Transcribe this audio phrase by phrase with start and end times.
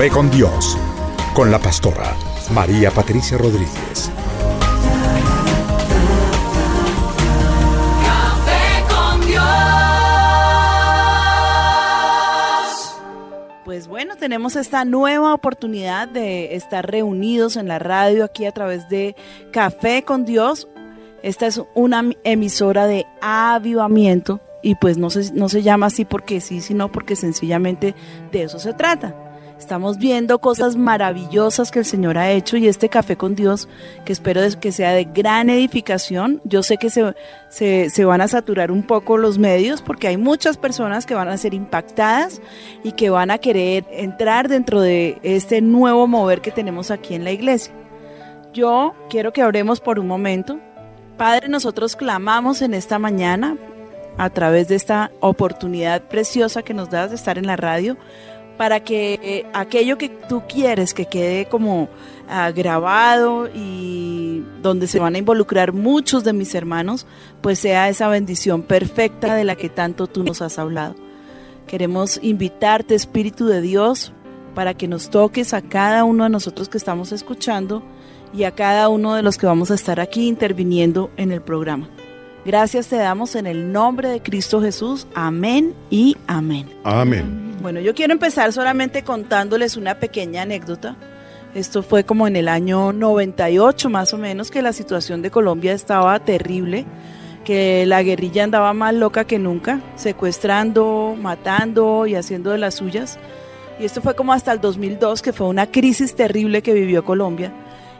[0.00, 0.78] Café con Dios,
[1.34, 2.16] con la pastora
[2.54, 4.10] María Patricia Rodríguez.
[8.02, 9.44] Café con Dios.
[13.66, 18.88] Pues bueno, tenemos esta nueva oportunidad de estar reunidos en la radio aquí a través
[18.88, 19.14] de
[19.52, 20.66] Café con Dios.
[21.22, 26.40] Esta es una emisora de avivamiento y pues no se, no se llama así porque
[26.40, 27.94] sí, sino porque sencillamente
[28.32, 29.29] de eso se trata.
[29.70, 33.68] Estamos viendo cosas maravillosas que el Señor ha hecho y este café con Dios,
[34.04, 36.40] que espero es que sea de gran edificación.
[36.42, 37.14] Yo sé que se,
[37.50, 41.28] se, se van a saturar un poco los medios porque hay muchas personas que van
[41.28, 42.42] a ser impactadas
[42.82, 47.22] y que van a querer entrar dentro de este nuevo mover que tenemos aquí en
[47.22, 47.72] la iglesia.
[48.52, 50.58] Yo quiero que oremos por un momento.
[51.16, 53.56] Padre, nosotros clamamos en esta mañana
[54.18, 57.96] a través de esta oportunidad preciosa que nos das de estar en la radio
[58.60, 61.88] para que aquello que tú quieres que quede como
[62.54, 67.06] grabado y donde se van a involucrar muchos de mis hermanos,
[67.40, 70.94] pues sea esa bendición perfecta de la que tanto tú nos has hablado.
[71.66, 74.12] Queremos invitarte, Espíritu de Dios,
[74.54, 77.82] para que nos toques a cada uno de nosotros que estamos escuchando
[78.34, 81.88] y a cada uno de los que vamos a estar aquí interviniendo en el programa.
[82.44, 85.06] Gracias te damos en el nombre de Cristo Jesús.
[85.14, 86.68] Amén y amén.
[86.84, 87.49] Amén.
[87.60, 90.96] Bueno, yo quiero empezar solamente contándoles una pequeña anécdota.
[91.54, 95.74] Esto fue como en el año 98 más o menos que la situación de Colombia
[95.74, 96.86] estaba terrible,
[97.44, 103.18] que la guerrilla andaba más loca que nunca, secuestrando, matando y haciendo de las suyas.
[103.78, 107.52] Y esto fue como hasta el 2002, que fue una crisis terrible que vivió Colombia.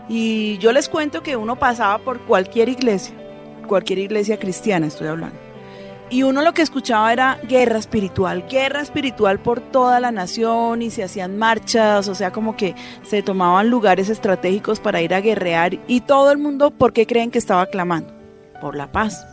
[0.09, 3.15] Y yo les cuento que uno pasaba por cualquier iglesia,
[3.67, 5.50] cualquier iglesia cristiana estoy hablando.
[6.11, 10.91] Y uno lo que escuchaba era guerra espiritual, guerra espiritual por toda la nación y
[10.91, 15.79] se hacían marchas, o sea, como que se tomaban lugares estratégicos para ir a guerrear
[15.87, 18.13] y todo el mundo, ¿por qué creen que estaba clamando?
[18.61, 19.25] Por la paz.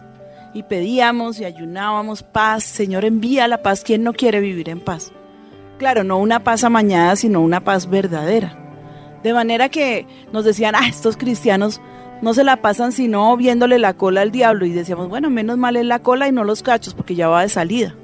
[0.54, 5.12] Y pedíamos y ayunábamos paz, Señor envía la paz, ¿quién no quiere vivir en paz?
[5.80, 8.56] Claro, no una paz amañada, sino una paz verdadera.
[9.24, 11.82] De manera que nos decían, ah, estos cristianos
[12.22, 15.76] no se la pasan sino viéndole la cola al diablo y decíamos, bueno, menos mal
[15.76, 17.96] es la cola y no los cachos porque ya va de salida,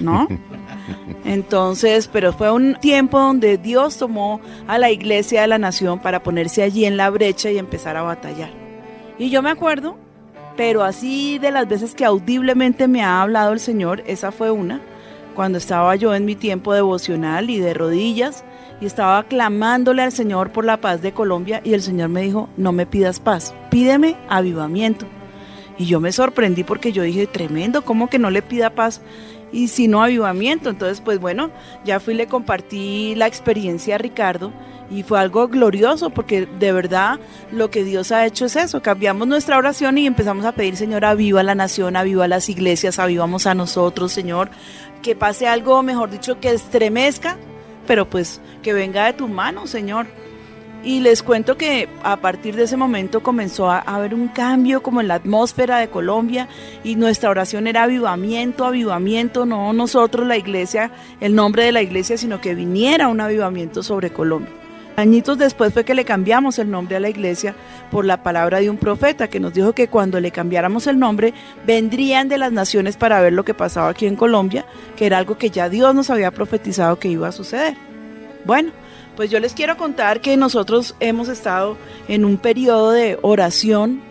[0.00, 0.28] ¿no?
[1.24, 6.22] Entonces, pero fue un tiempo donde Dios tomó a la iglesia de la nación para
[6.22, 8.50] ponerse allí en la brecha y empezar a batallar.
[9.18, 9.96] Y yo me acuerdo,
[10.56, 14.80] pero así de las veces que audiblemente me ha hablado el Señor, esa fue una,
[15.34, 18.44] cuando estaba yo en mi tiempo devocional y de rodillas
[18.82, 22.48] y estaba clamándole al Señor por la paz de Colombia y el Señor me dijo,
[22.56, 25.06] no me pidas paz, pídeme avivamiento.
[25.78, 29.00] Y yo me sorprendí porque yo dije, tremendo, ¿cómo que no le pida paz?
[29.52, 31.52] Y si no avivamiento, entonces pues bueno,
[31.84, 34.52] ya fui le compartí la experiencia a Ricardo
[34.90, 37.20] y fue algo glorioso porque de verdad
[37.52, 41.04] lo que Dios ha hecho es eso, cambiamos nuestra oración y empezamos a pedir, Señor,
[41.04, 44.50] aviva la nación, aviva las iglesias, avivamos a nosotros, Señor,
[45.02, 47.38] que pase algo, mejor dicho, que estremezca
[47.86, 50.06] pero pues que venga de tu mano, Señor.
[50.84, 55.00] Y les cuento que a partir de ese momento comenzó a haber un cambio como
[55.00, 56.48] en la atmósfera de Colombia
[56.82, 60.90] y nuestra oración era avivamiento, avivamiento, no nosotros la iglesia,
[61.20, 64.61] el nombre de la iglesia, sino que viniera un avivamiento sobre Colombia.
[64.96, 67.54] Añitos después fue que le cambiamos el nombre a la iglesia
[67.90, 71.32] por la palabra de un profeta que nos dijo que cuando le cambiáramos el nombre
[71.66, 74.66] vendrían de las naciones para ver lo que pasaba aquí en Colombia,
[74.96, 77.74] que era algo que ya Dios nos había profetizado que iba a suceder.
[78.44, 78.72] Bueno,
[79.16, 81.76] pues yo les quiero contar que nosotros hemos estado
[82.08, 84.02] en un periodo de oración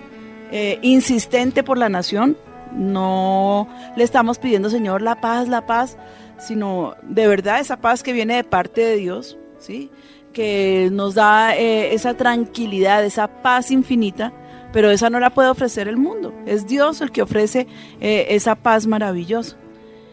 [0.52, 2.38] eh, insistente por la nación.
[2.74, 5.98] No le estamos pidiendo, Señor, la paz, la paz,
[6.40, 9.92] sino de verdad esa paz que viene de parte de Dios, ¿sí?
[10.32, 14.34] Que nos da eh, esa tranquilidad, esa paz infinita,
[14.74, 16.34] pero esa no la puede ofrecer el mundo.
[16.46, 17.68] Es Dios el que ofrece
[18.00, 19.58] eh, esa paz maravillosa.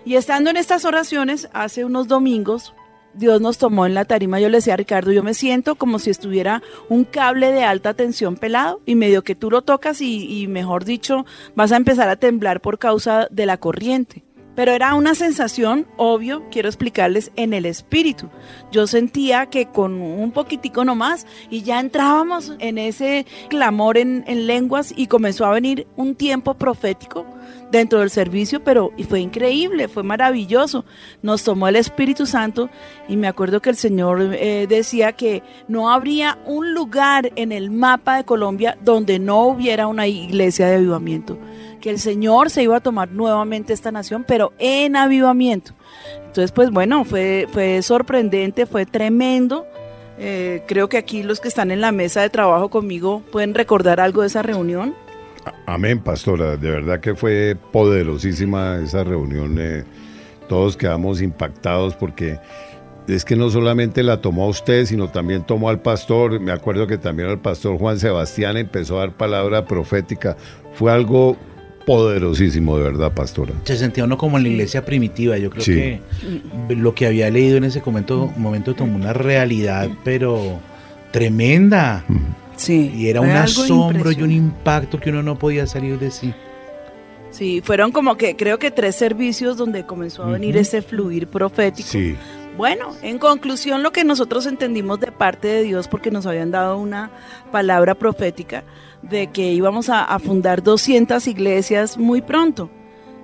[0.05, 2.75] Y estando en estas oraciones, hace unos domingos,
[3.15, 4.41] Dios nos tomó en la tarima.
[4.41, 7.95] Yo le decía a Ricardo, yo me siento como si estuviera un cable de alta
[7.95, 12.09] tensión pelado y medio que tú lo tocas y, y mejor dicho, vas a empezar
[12.09, 14.25] a temblar por causa de la corriente.
[14.59, 18.29] Pero era una sensación, obvio, quiero explicarles, en el espíritu.
[18.73, 24.49] Yo sentía que con un poquitico nomás y ya entrábamos en ese clamor en, en
[24.49, 27.25] lenguas y comenzó a venir un tiempo profético
[27.71, 30.85] dentro del servicio, pero fue increíble, fue maravilloso.
[31.23, 32.71] Nos tomó el Espíritu Santo
[33.09, 37.71] y me acuerdo que el Señor eh, decía que no habría un lugar en el
[37.71, 41.39] mapa de Colombia donde no hubiera una iglesia de avivamiento
[41.81, 45.73] que el Señor se iba a tomar nuevamente esta nación, pero en avivamiento.
[46.27, 49.67] Entonces, pues bueno, fue, fue sorprendente, fue tremendo.
[50.19, 54.01] Eh, creo que aquí los que están en la mesa de trabajo conmigo pueden recordar
[54.01, 54.95] algo de esa reunión.
[55.67, 56.57] Amén, pastora.
[56.57, 59.57] De verdad que fue poderosísima esa reunión.
[59.59, 59.85] eh,
[60.49, 62.39] todos quedamos impactados porque
[63.07, 66.41] es que no solamente la tomó usted, sino también tomó al pastor.
[66.41, 70.37] Me acuerdo que también al pastor Juan Sebastián empezó a dar palabra profética.
[70.75, 71.37] Fue algo
[71.87, 73.53] poderosísimo, de verdad, pastora.
[73.65, 75.39] Se sentía uno como en la iglesia primitiva.
[75.39, 75.73] Yo creo Sí.
[75.75, 76.01] que
[76.77, 80.61] lo que había leído en ese momento, momento tomó una realidad, pero
[81.13, 82.05] tremenda.
[82.59, 82.93] Sí.
[82.95, 86.35] Y era un asombro y un impacto que uno no podía salir de sí.
[87.31, 91.89] Sí, fueron como que creo que tres servicios donde comenzó a venir ese fluir profético.
[91.89, 92.17] Sí,
[92.57, 96.79] Bueno, en conclusión, lo que nosotros entendimos de parte de Dios, porque nos habían dado
[96.79, 97.11] una
[97.53, 98.65] palabra profética
[99.03, 102.71] de que íbamos a, a fundar 200 iglesias muy pronto,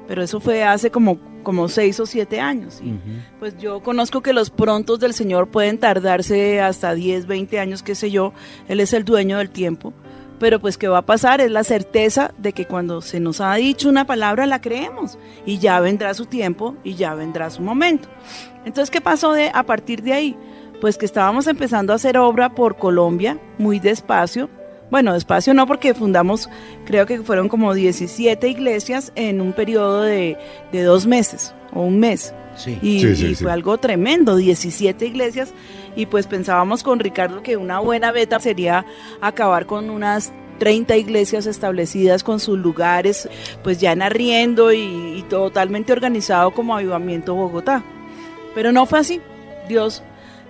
[0.07, 2.81] pero eso fue hace como, como seis o siete años.
[2.83, 2.99] y
[3.39, 7.95] Pues yo conozco que los prontos del Señor pueden tardarse hasta 10, 20 años, qué
[7.95, 8.33] sé yo,
[8.67, 9.93] Él es el dueño del tiempo.
[10.41, 13.55] Pero pues qué va a pasar es la certeza de que cuando se nos ha
[13.55, 18.09] dicho una palabra la creemos y ya vendrá su tiempo y ya vendrá su momento.
[18.65, 20.37] Entonces, ¿qué pasó de, a partir de ahí?
[20.81, 24.51] Pues que estábamos empezando a hacer obra por Colombia, muy despacio.
[24.91, 26.49] Bueno, despacio no porque fundamos,
[26.85, 30.37] creo que fueron como 17 iglesias en un periodo de,
[30.73, 32.35] de dos meses o un mes.
[32.57, 32.79] Sí.
[32.83, 33.43] Y, Sí, sí, y sí.
[33.45, 35.53] fue algo tremendo, 17 iglesias.
[35.97, 38.85] Y pues pensábamos con Ricardo que una buena beta sería
[39.21, 43.29] acabar con unas 30 iglesias establecidas con sus lugares,
[43.65, 44.79] pues ya en arriendo y,
[45.19, 47.83] y totalmente organizado como Avivamiento Bogotá.
[48.55, 49.21] Pero no fue así.
[49.69, 50.03] Dios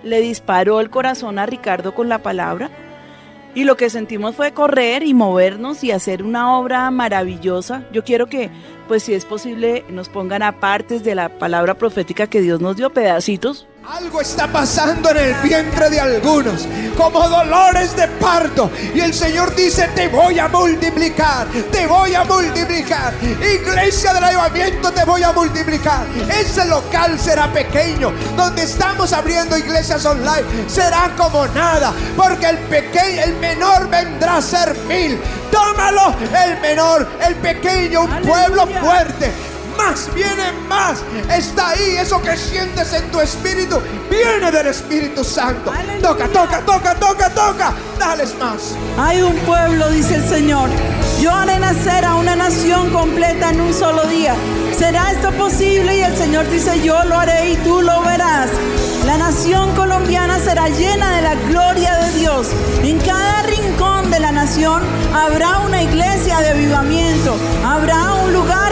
[0.03, 2.69] le disparó el corazón a Ricardo con la palabra.
[3.55, 7.87] Y lo que sentimos fue correr y movernos y hacer una obra maravillosa.
[7.93, 8.49] Yo quiero que,
[8.89, 12.75] pues si es posible, nos pongan a partes de la palabra profética que Dios nos
[12.75, 13.65] dio, pedacitos.
[13.87, 16.67] Algo está pasando en el vientre de algunos,
[16.97, 18.71] como dolores de parto.
[18.95, 23.13] Y el Señor dice, te voy a multiplicar, te voy a multiplicar.
[23.21, 26.07] Iglesia del avivamiento, te voy a multiplicar.
[26.27, 33.21] Ese local será pequeño, donde estamos abriendo iglesias online, será como nada, porque el pequeño,
[33.21, 35.21] el menor vendrá a ser mil.
[35.51, 40.99] Tómalo, el menor, el pequeño, un pueblo fuerte más, viene más.
[41.29, 43.79] Está ahí, eso que sientes en tu espíritu,
[44.09, 45.71] viene del Espíritu Santo.
[45.71, 46.01] Aleluya.
[46.01, 47.73] Toca, toca, toca, toca, toca.
[47.99, 48.75] Dales más.
[48.97, 50.69] Hay un pueblo, dice el Señor.
[51.21, 54.35] Yo haré nacer a una nación completa en un solo día.
[54.77, 55.97] ¿Será esto posible?
[55.97, 58.49] Y el Señor dice, yo lo haré y tú lo verás.
[59.05, 62.47] La nación colombiana será llena de la gloria de Dios.
[62.83, 67.37] En cada rincón de la nación habrá una iglesia de avivamiento.
[67.63, 68.64] Habrá un lugar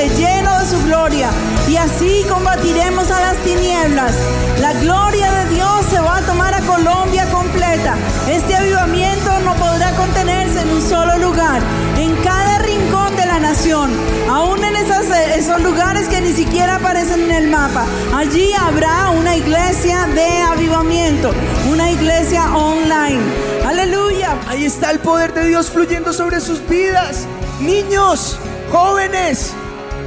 [0.00, 1.30] este, lleno de su gloria.
[1.68, 4.14] Y así combatiremos a las tinieblas.
[4.60, 7.96] La gloria de Dios se va a tomar a Colombia completa.
[8.28, 11.60] Este avivamiento no podrá contenerse en un solo lugar.
[11.96, 13.90] En cada rincón de la nación,
[14.28, 20.06] aún en esos lugares que ni siquiera aparecen en el mapa, allí habrá una iglesia
[20.14, 21.32] de avivamiento,
[21.70, 23.20] una iglesia online.
[23.66, 24.36] Aleluya.
[24.48, 27.26] Ahí está el poder de Dios fluyendo sobre sus vidas.
[27.60, 28.38] Niños,
[28.70, 29.54] jóvenes,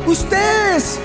[0.06, 1.00] ustedes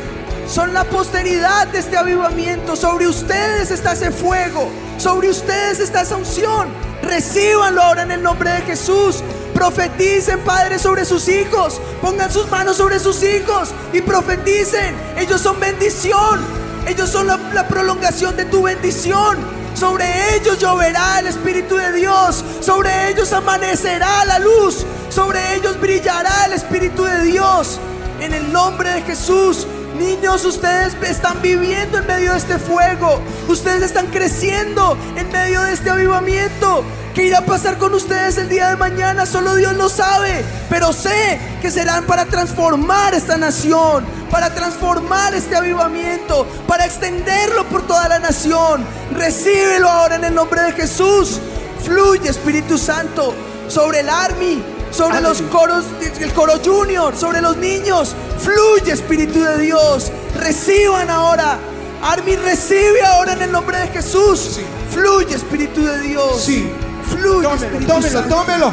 [0.49, 2.77] son la posteridad de este avivamiento.
[2.77, 6.69] Sobre ustedes está ese fuego, sobre ustedes está esa unción.
[7.03, 9.23] Recíbanlo ahora en el nombre de Jesús.
[9.55, 11.81] Profeticen, Padre, sobre sus hijos.
[12.01, 14.95] Pongan sus manos sobre sus hijos y profeticen.
[15.17, 16.41] Ellos son bendición.
[16.87, 19.59] Ellos son la prolongación de tu bendición.
[19.75, 22.45] Sobre ellos lloverá el Espíritu de Dios.
[22.61, 24.85] Sobre ellos amanecerá la luz.
[25.09, 27.79] Sobre ellos brillará el Espíritu de Dios.
[28.21, 29.67] En el nombre de Jesús.
[29.99, 33.21] Niños, ustedes están viviendo en medio de este fuego.
[33.49, 36.85] Ustedes están creciendo en medio de este avivamiento.
[37.15, 39.27] ¿Qué irá a pasar con ustedes el día de mañana?
[39.27, 40.45] Solo Dios lo sabe.
[40.69, 47.87] Pero sé que serán para transformar esta nación, para transformar este avivamiento, para extenderlo por
[47.87, 48.85] toda la nación.
[49.13, 51.41] Recíbelo ahora en el nombre de Jesús.
[51.85, 53.35] Fluye Espíritu Santo
[53.69, 55.85] sobre el Army, sobre los coros,
[56.21, 58.15] el coro junior, sobre los niños.
[58.39, 60.11] Fluye Espíritu de Dios.
[60.37, 61.59] Reciban ahora.
[62.03, 64.61] Army recibe ahora en el nombre de Jesús.
[64.91, 66.41] Fluye Espíritu de Dios.
[66.41, 66.71] Sí.
[67.11, 68.35] Fluye Tómelo, Espíritu tómelo, Santo.
[68.37, 68.73] tómelo.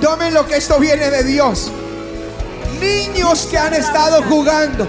[0.00, 1.70] Tómelo que esto viene de Dios.
[2.80, 4.86] Niños que han estado jugando,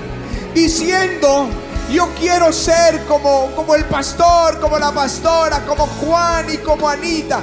[0.54, 1.48] diciendo,
[1.90, 7.40] yo quiero ser como, como el pastor, como la pastora, como Juan y como Anita.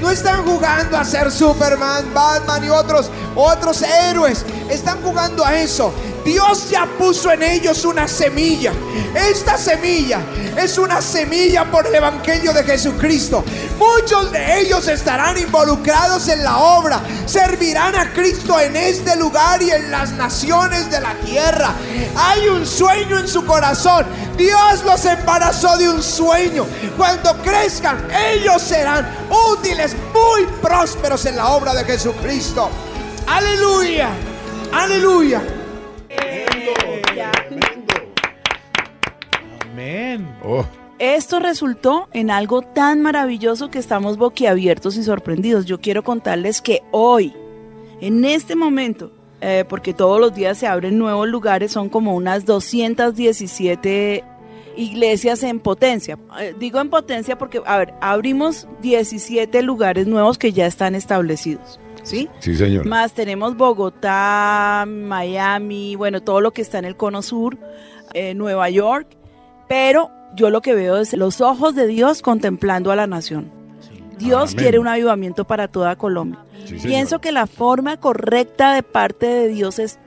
[0.00, 4.44] No están jugando a ser Superman, Batman y otros, otros héroes.
[4.68, 5.92] Están jugando a eso.
[6.24, 8.72] Dios ya puso en ellos una semilla.
[9.14, 10.20] Esta semilla
[10.56, 13.44] es una semilla por el Evangelio de Jesucristo.
[13.78, 17.00] Muchos de ellos estarán involucrados en la obra.
[17.26, 21.74] Servirán a Cristo en este lugar y en las naciones de la tierra.
[22.16, 24.06] Hay un sueño en su corazón.
[24.36, 26.66] Dios los embarazó de un sueño.
[26.96, 29.06] Cuando crezcan, ellos serán
[29.52, 32.70] útiles, muy prósperos en la obra de Jesucristo.
[33.26, 34.08] Aleluya.
[34.72, 35.42] Aleluya.
[39.62, 40.28] Amén.
[40.44, 40.64] Oh,
[40.98, 45.66] Esto resultó en algo tan maravilloso que estamos boquiabiertos y sorprendidos.
[45.66, 47.34] Yo quiero contarles que hoy,
[48.00, 52.44] en este momento, eh, porque todos los días se abren nuevos lugares, son como unas
[52.44, 54.24] 217
[54.76, 56.18] iglesias en potencia.
[56.40, 61.80] Eh, digo en potencia porque, a ver, abrimos 17 lugares nuevos que ya están establecidos.
[62.04, 62.28] ¿Sí?
[62.38, 62.86] sí, señor.
[62.86, 67.58] Más tenemos Bogotá, Miami, bueno, todo lo que está en el cono sur,
[68.12, 69.08] eh, Nueva York,
[69.68, 73.50] pero yo lo que veo es los ojos de Dios contemplando a la nación.
[74.18, 74.56] Dios Amén.
[74.62, 76.38] quiere un avivamiento para toda Colombia.
[76.66, 76.76] Sí.
[76.82, 79.98] Pienso que la forma correcta de parte de Dios es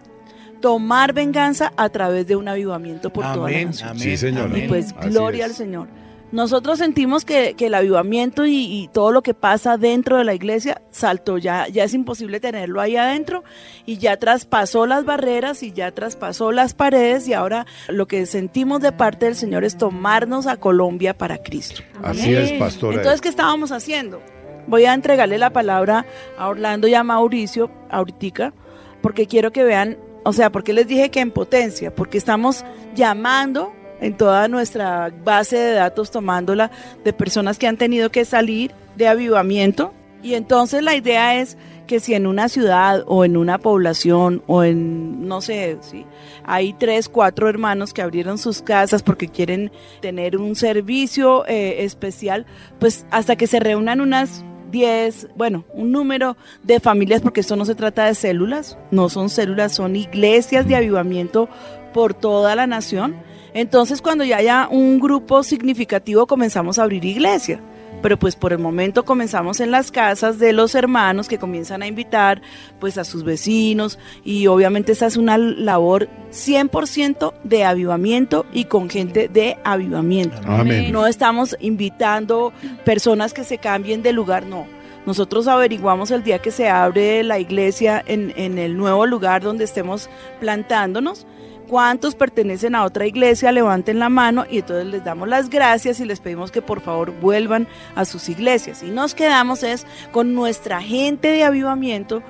[0.62, 3.90] tomar venganza a través de un avivamiento por toda la nación.
[3.90, 4.02] amén.
[4.02, 4.58] Sí, señor.
[4.58, 5.52] Y pues Así gloria es.
[5.52, 5.88] al Señor.
[6.32, 10.34] Nosotros sentimos que, que el avivamiento y, y todo lo que pasa dentro de la
[10.34, 13.46] iglesia saltó, ya, ya es imposible tenerlo ahí adentro
[13.86, 18.82] y ya traspasó las barreras y ya traspasó las paredes y ahora lo que sentimos
[18.82, 21.82] de parte del Señor es tomarnos a Colombia para Cristo.
[22.04, 22.98] Así es, pastora.
[22.98, 24.22] Entonces, ¿qué estábamos haciendo?
[24.68, 26.06] Voy a entregarle la palabra
[26.38, 28.54] a Orlando y a Mauricio ahorita,
[29.02, 33.72] porque quiero que vean, o sea, porque les dije que en potencia, porque estamos llamando
[34.02, 36.72] en toda nuestra base de datos, tomándola
[37.04, 39.94] de personas que han tenido que salir de avivamiento.
[40.24, 44.64] Y entonces la idea es que si en una ciudad o en una población o
[44.64, 46.06] en, no sé, ¿sí?
[46.44, 52.46] hay tres, cuatro hermanos que abrieron sus casas porque quieren tener un servicio eh, especial,
[52.80, 57.66] pues hasta que se reúnan unas 10, bueno, un número de familias, porque esto no
[57.66, 61.48] se trata de células, no son células, son iglesias de avivamiento
[61.94, 63.16] por toda la nación.
[63.58, 67.60] Entonces, cuando ya haya un grupo significativo, comenzamos a abrir iglesia.
[68.04, 71.88] Pero pues por el momento comenzamos en las casas de los hermanos que comienzan a
[71.88, 72.40] invitar
[72.80, 78.92] pues a sus vecinos y obviamente esta es una labor 100% de avivamiento y con
[78.92, 80.38] gente de avivamiento.
[80.46, 80.92] Amén.
[80.92, 82.54] No estamos invitando
[82.86, 84.68] personas que se cambien de lugar, no.
[85.08, 89.64] Nosotros averiguamos el día que se abre la iglesia en, en el nuevo lugar donde
[89.64, 91.26] estemos plantándonos.
[91.68, 93.52] ¿Cuántos pertenecen a otra iglesia?
[93.52, 97.12] Levanten la mano y entonces les damos las gracias y les pedimos que por favor
[97.20, 98.84] vuelvan a sus iglesias.
[98.84, 102.24] Y nos quedamos es con nuestra gente de avivamiento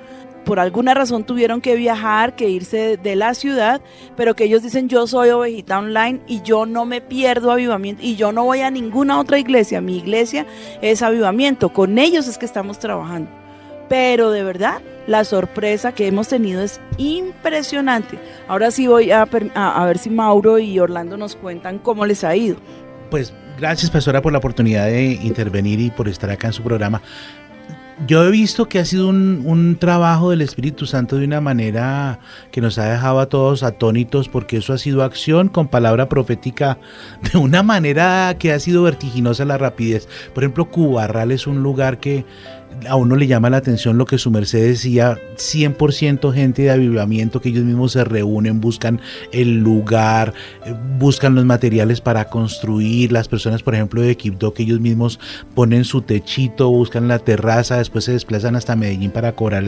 [0.48, 3.82] por alguna razón tuvieron que viajar, que irse de, la ciudad,
[4.16, 8.16] pero que ellos dicen yo soy ovejita online y yo no me pierdo avivamiento y
[8.16, 10.46] yo no voy a ninguna otra iglesia, mi iglesia
[10.82, 13.30] es avivamiento, con ellos es que estamos trabajando.
[13.90, 18.20] Pero de verdad, la sorpresa que hemos tenido es impresionante.
[18.48, 22.58] Ahora sí voy a, ver si Mauro y Orlando nos cuentan cómo les ha ido.
[23.10, 27.02] Pues gracias, pastora, por la oportunidad de intervenir y por estar acá en su programa.
[28.06, 32.20] Yo he visto que ha sido un, un trabajo del Espíritu Santo de una manera
[32.52, 36.78] que nos ha dejado a todos atónitos porque eso ha sido acción con palabra profética
[37.32, 40.08] de una manera que ha sido vertiginosa la rapidez.
[40.36, 42.24] Por ejemplo, Cubarral es un lugar que
[42.88, 47.42] a uno le llama la atención lo que su merced decía, 100% gente de avivamiento
[47.42, 49.00] que ellos mismos se reúnen, buscan
[49.32, 50.34] el lugar,
[50.66, 55.20] eh, buscan los materiales para construir, las personas por ejemplo de Quibdó que ellos mismos
[55.56, 59.64] ponen su techito, buscan la terraza, después se desplazan hasta Medellín para cobrar,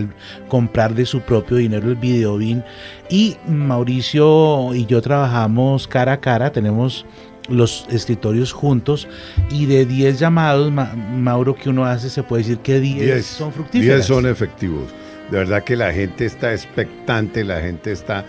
[0.47, 2.63] comprar de su propio dinero el videobin
[3.09, 7.05] y Mauricio y yo trabajamos cara a cara, tenemos
[7.49, 9.07] los escritorios juntos
[9.49, 13.25] y de 10 llamados, Ma- Mauro, que uno hace, se puede decir que 10 10
[13.25, 13.95] son fructíferos.
[13.97, 14.83] 10 son efectivos.
[15.31, 18.25] De verdad que la gente está expectante, la gente está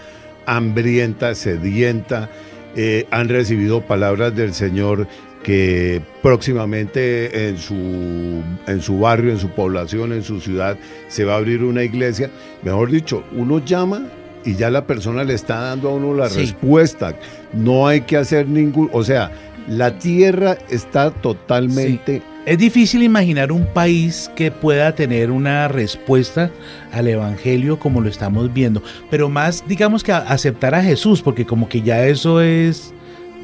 [0.47, 2.29] hambrienta, sedienta.
[2.77, 5.07] eh, han recibido palabras del Señor
[5.43, 10.77] que próximamente en su, en su barrio, en su población, en su ciudad,
[11.09, 12.31] se va a abrir una iglesia.
[12.63, 14.03] Mejor dicho, uno llama
[14.45, 16.41] y ya la persona le está dando a uno la Sí.
[16.41, 17.15] respuesta.
[17.53, 19.31] No hay que hacer ningún, o sea,
[19.69, 26.51] la tierra está totalmente Es difícil imaginar un país que pueda tener una respuesta
[26.91, 31.69] al Evangelio como lo estamos viendo, pero más digamos que aceptar a Jesús, porque como
[31.69, 32.95] que ya eso es,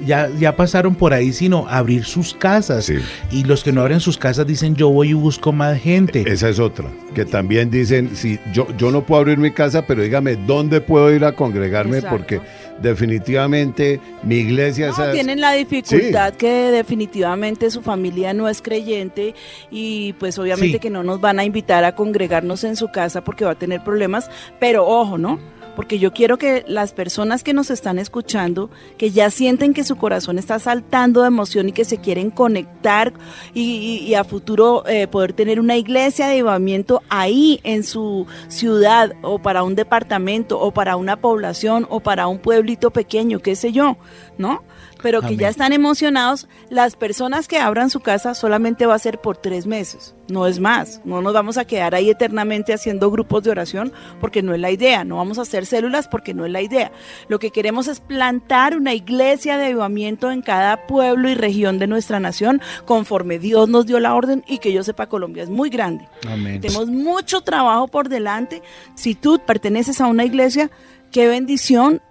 [0.05, 2.87] ya, ya pasaron por ahí, sino abrir sus casas.
[2.87, 2.97] Sí.
[3.31, 6.25] Y los que no abren sus casas dicen yo voy y busco más gente.
[6.27, 10.03] Esa es otra, que también dicen, si yo, yo no puedo abrir mi casa, pero
[10.03, 11.99] dígame, ¿dónde puedo ir a congregarme?
[11.99, 12.17] Exacto.
[12.17, 12.41] Porque
[12.83, 19.35] definitivamente mi iglesia No, tienen la dificultad que definitivamente su familia no es creyente
[19.71, 20.79] y pues obviamente Sí.
[20.81, 23.83] que no nos van a invitar a congregarnos en su casa porque va a tener
[23.83, 25.39] problemas, pero ojo, ¿no?
[25.77, 29.97] Porque yo quiero que las personas que nos están escuchando, que ya sienten que su
[29.97, 33.13] corazón está saltando de emoción y que se quieren conectar
[33.55, 39.39] y, a futuro eh, poder tener una iglesia de avivamiento ahí en su ciudad o
[39.39, 43.99] para un departamento o para una población o para un pueblito pequeño, qué sé yo,
[44.39, 44.63] ¿no?
[45.07, 45.39] Pero que Amén.
[45.39, 49.65] ya están emocionados, las personas que abran su casa solamente va a ser por tres
[49.65, 51.01] meses, no es más.
[51.05, 54.73] No nos vamos a quedar ahí eternamente haciendo grupos de oración porque no es la
[54.73, 56.91] idea, no vamos a hacer células porque no es la idea.
[57.29, 61.87] Lo que queremos es plantar una iglesia de avivamiento en cada pueblo y región de
[61.87, 65.71] nuestra nación conforme Dios nos dio la orden y que yo sepa Colombia es muy
[65.71, 66.09] grande.
[66.29, 66.61] Amén.
[66.61, 68.61] Tenemos mucho trabajo por delante.
[68.97, 70.69] Si tú perteneces a una iglesia,
[71.13, 72.03] qué bendición.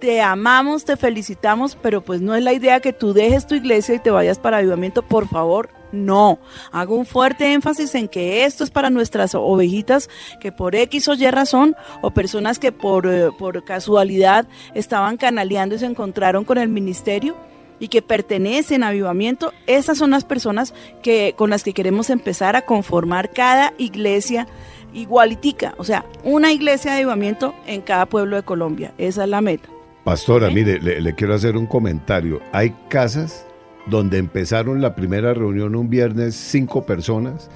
[0.00, 3.94] Te amamos, te felicitamos, pero pues no es la idea que tú dejes tu iglesia
[3.94, 5.68] y te vayas para avivamiento, por favor.
[5.92, 6.38] No,
[6.72, 10.08] hago un fuerte énfasis en que esto es para nuestras ovejitas
[10.40, 15.74] que por X o Y razón o personas que por, eh, por casualidad estaban canaleando
[15.74, 17.36] y se encontraron con el ministerio
[17.78, 22.54] y que pertenecen a avivamiento, esas son las personas que, con las que queremos empezar
[22.54, 24.46] a conformar cada iglesia
[24.94, 28.92] igualitica, o sea, una iglesia de avivamiento en cada pueblo de Colombia.
[28.96, 29.68] Esa es la meta.
[30.10, 30.52] Pastora, ¿Eh?
[30.52, 32.40] mire, le, le quiero hacer un comentario.
[32.50, 33.46] Hay casas
[33.86, 37.48] donde empezaron la primera reunión un viernes cinco personas,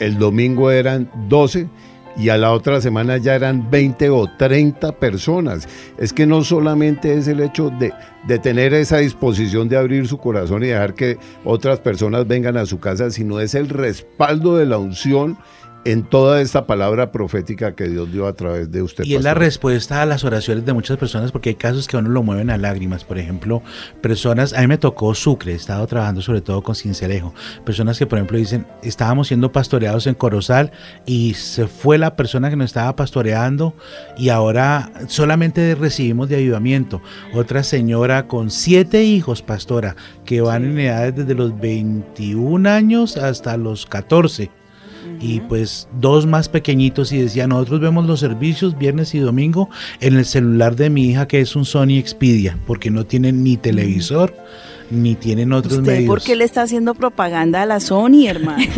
[0.00, 1.68] el domingo eran 12
[2.16, 5.68] y a la otra semana ya eran 20 o 30 personas.
[5.98, 7.92] Es que no solamente es el hecho de,
[8.26, 12.66] de tener esa disposición de abrir su corazón y dejar que otras personas vengan a
[12.66, 15.38] su casa, sino es el respaldo de la unción
[15.84, 19.04] en toda esta palabra profética que Dios dio a través de usted.
[19.04, 19.42] Y es la pastor.
[19.44, 22.50] respuesta a las oraciones de muchas personas, porque hay casos que a uno lo mueven
[22.50, 23.04] a lágrimas.
[23.04, 23.62] Por ejemplo,
[24.00, 27.34] personas, a mí me tocó Sucre, he estado trabajando sobre todo con Cincelejo.
[27.64, 30.72] Personas que, por ejemplo, dicen, estábamos siendo pastoreados en Corozal
[31.06, 33.74] y se fue la persona que nos estaba pastoreando
[34.18, 37.00] y ahora solamente recibimos de avivamiento.
[37.32, 43.56] Otra señora con siete hijos, pastora, que van en edades desde los 21 años hasta
[43.56, 44.59] los 14
[45.20, 49.68] y pues dos más pequeñitos y decía, nosotros vemos los servicios viernes y domingo
[50.00, 53.56] en el celular de mi hija que es un Sony Xpedia, porque no tienen ni
[53.56, 54.34] televisor
[54.90, 56.08] ni tienen otros ¿Usted medios.
[56.08, 58.64] por qué le está haciendo propaganda a la Sony, hermano?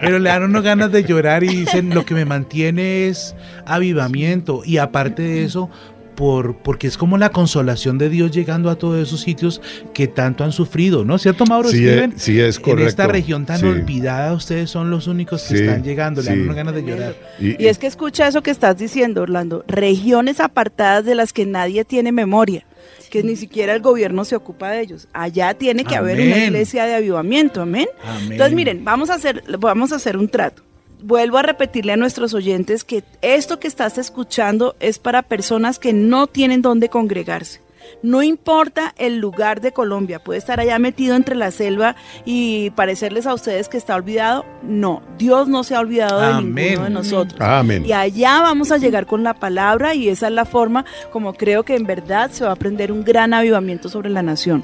[0.00, 4.62] Pero le dan unos ganas de llorar y dicen, lo que me mantiene es avivamiento
[4.64, 5.70] y aparte de eso,
[6.16, 9.60] por, porque es como la consolación de Dios llegando a todos esos sitios
[9.94, 11.18] que tanto han sufrido, ¿no?
[11.18, 11.68] ¿Cierto, Mauro?
[11.68, 12.12] Sí, Steven?
[12.16, 12.88] es- sí, es En correcto.
[12.88, 13.66] esta región tan Sí.
[13.66, 17.14] olvidada, ustedes son los únicos que Sí, están llegando, le dan ganas de llorar.
[17.38, 19.64] Y es que escucha eso que estás diciendo, Orlando.
[19.68, 22.64] Regiones apartadas de las que nadie tiene memoria,
[23.10, 25.08] que ni siquiera el gobierno se ocupa de ellos.
[25.12, 27.86] Allá tiene que haber una iglesia de avivamiento, amén.
[28.02, 28.32] Amén.
[28.32, 30.62] Entonces, miren, vamos a hacer, vamos a hacer un trato.
[31.02, 35.92] Vuelvo a repetirle a nuestros oyentes que esto que estás escuchando es para personas que
[35.92, 37.60] no tienen dónde congregarse.
[38.02, 43.26] No importa el lugar de Colombia, puede estar allá metido entre la selva y parecerles
[43.26, 44.44] a ustedes que está olvidado.
[44.62, 46.54] No, Dios no se ha olvidado de Amén.
[46.54, 47.40] ninguno de nosotros.
[47.40, 47.84] Amén.
[47.86, 51.62] Y allá vamos a llegar con la palabra y esa es la forma como creo
[51.64, 54.62] que en verdad se va a aprender un gran avivamiento sobre la nación.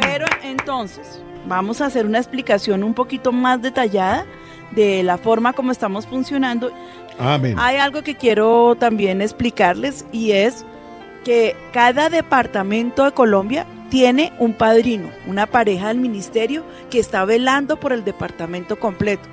[0.00, 4.26] Pero entonces, vamos a hacer una explicación un poquito más detallada
[4.72, 6.72] de la forma como estamos funcionando.
[7.18, 7.56] Amén.
[7.58, 10.64] Hay algo que quiero también explicarles y es
[11.24, 17.78] que cada departamento de Colombia tiene un padrino, una pareja del ministerio que está velando
[17.78, 19.28] por el departamento completo.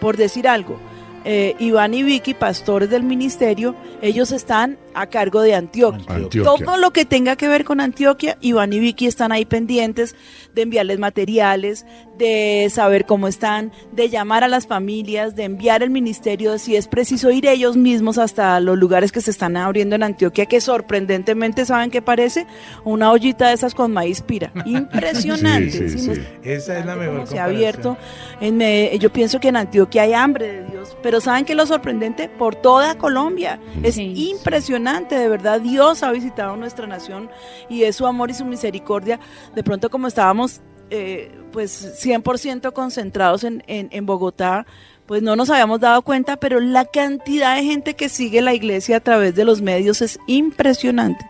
[0.00, 0.78] Por decir algo,
[1.24, 6.04] eh, Iván y Vicky, pastores del ministerio, ellos están a cargo de Antioquia.
[6.06, 6.42] Antioquia.
[6.42, 10.14] Todo lo que tenga que ver con Antioquia, Iván y Vicky están ahí pendientes
[10.54, 11.84] de enviarles materiales,
[12.18, 16.86] de saber cómo están, de llamar a las familias, de enviar el ministerio, si es
[16.88, 21.64] preciso ir ellos mismos hasta los lugares que se están abriendo en Antioquia, que sorprendentemente,
[21.64, 22.46] ¿saben qué parece?
[22.84, 24.52] Una ollita de esas con maíz pira.
[24.64, 25.70] Impresionante.
[25.70, 26.14] Sí, sí, ¿sí?
[26.14, 26.22] sí.
[26.42, 27.96] Esa es la mejor se ha abierto.
[28.40, 31.56] En Me- yo pienso que en Antioquia hay hambre de Dios, pero ¿saben qué es
[31.56, 32.28] lo sorprendente?
[32.28, 33.58] Por toda Colombia.
[33.82, 34.12] Es Sí.
[34.30, 35.60] impresionante, de verdad.
[35.60, 37.28] Dios ha visitado nuestra nación
[37.68, 39.18] y es su amor y su misericordia.
[39.54, 40.43] De pronto, como estábamos
[40.90, 44.66] eh, pues 100% concentrados en, en, en Bogotá,
[45.06, 48.96] pues no nos habíamos dado cuenta, pero la cantidad de gente que sigue la iglesia
[48.96, 51.28] a través de los medios es impresionante.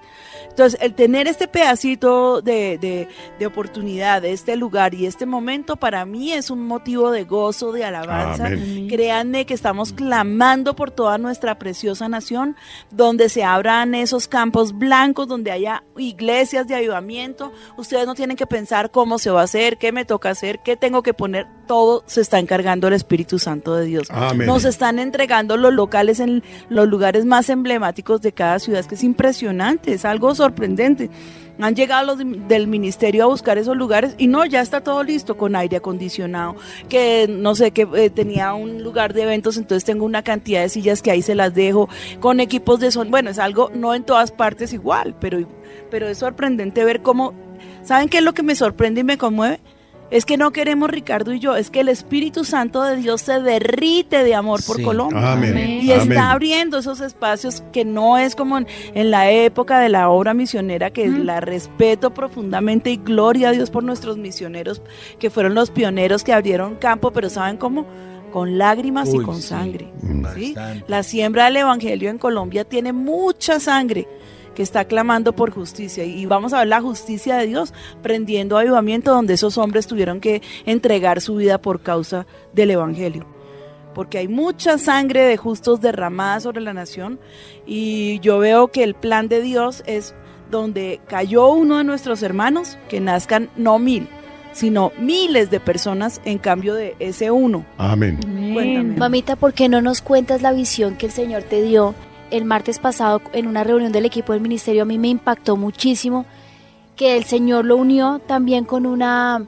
[0.54, 3.08] Entonces, el tener este pedacito de, de,
[3.40, 7.72] de oportunidad, de este lugar y este momento, para mí es un motivo de gozo,
[7.72, 8.46] de alabanza.
[8.46, 8.86] Amén.
[8.86, 12.54] Créanme que estamos clamando por toda nuestra preciosa nación,
[12.92, 17.52] donde se abran esos campos blancos, donde haya iglesias de avivamiento.
[17.76, 20.76] Ustedes no tienen que pensar cómo se va a hacer, qué me toca hacer, qué
[20.76, 21.48] tengo que poner.
[21.66, 24.08] Todo se está encargando el Espíritu Santo de Dios.
[24.10, 24.46] Amén.
[24.46, 28.94] Nos están entregando los locales en los lugares más emblemáticos de cada ciudad, es que
[28.96, 31.10] es impresionante, es algo sorprendente.
[31.60, 35.04] Han llegado los de- del ministerio a buscar esos lugares y no, ya está todo
[35.04, 36.56] listo con aire acondicionado,
[36.88, 40.68] que no sé, que eh, tenía un lugar de eventos, entonces tengo una cantidad de
[40.68, 41.88] sillas que ahí se las dejo,
[42.20, 45.46] con equipos de son, bueno, es algo no en todas partes igual, pero,
[45.92, 47.32] pero es sorprendente ver cómo,
[47.84, 49.60] ¿saben qué es lo que me sorprende y me conmueve?
[50.14, 53.40] Es que no queremos Ricardo y yo, es que el Espíritu Santo de Dios se
[53.40, 54.84] derrite de amor por Sí.
[54.84, 55.32] Colombia.
[55.32, 55.80] Amén.
[55.82, 56.12] Y Amén.
[56.12, 60.32] está abriendo esos espacios que no es como en, en la época de la obra
[60.32, 64.82] misionera, que la respeto profundamente y gloria a Dios por nuestros misioneros,
[65.18, 67.84] que fueron los pioneros que abrieron campo, pero ¿saben cómo?
[68.32, 69.48] Con lágrimas y con sí.
[69.48, 69.92] sangre.
[70.36, 70.54] ¿sí?
[70.54, 70.84] Bastante.
[70.86, 74.06] La siembra del Evangelio en Colombia tiene mucha sangre
[74.54, 79.12] que está clamando por justicia y vamos a ver la justicia de Dios prendiendo avivamiento
[79.12, 83.26] donde esos hombres tuvieron que entregar su vida por causa del Evangelio
[83.94, 87.18] porque hay mucha sangre de justos derramada sobre la nación
[87.64, 90.14] y yo veo que el plan de Dios es
[90.50, 94.08] donde cayó uno de nuestros hermanos, que nazcan no mil,
[94.52, 97.64] sino miles de personas en cambio de ese uno.
[97.78, 98.20] Amén.
[98.96, 101.94] Mamita, ¿por qué no nos cuentas la visión que el Señor te dio
[102.30, 104.82] el martes pasado en una reunión del equipo del ministerio?
[104.82, 106.26] A mí me impactó muchísimo
[106.96, 109.46] que el Señor lo unió también con una,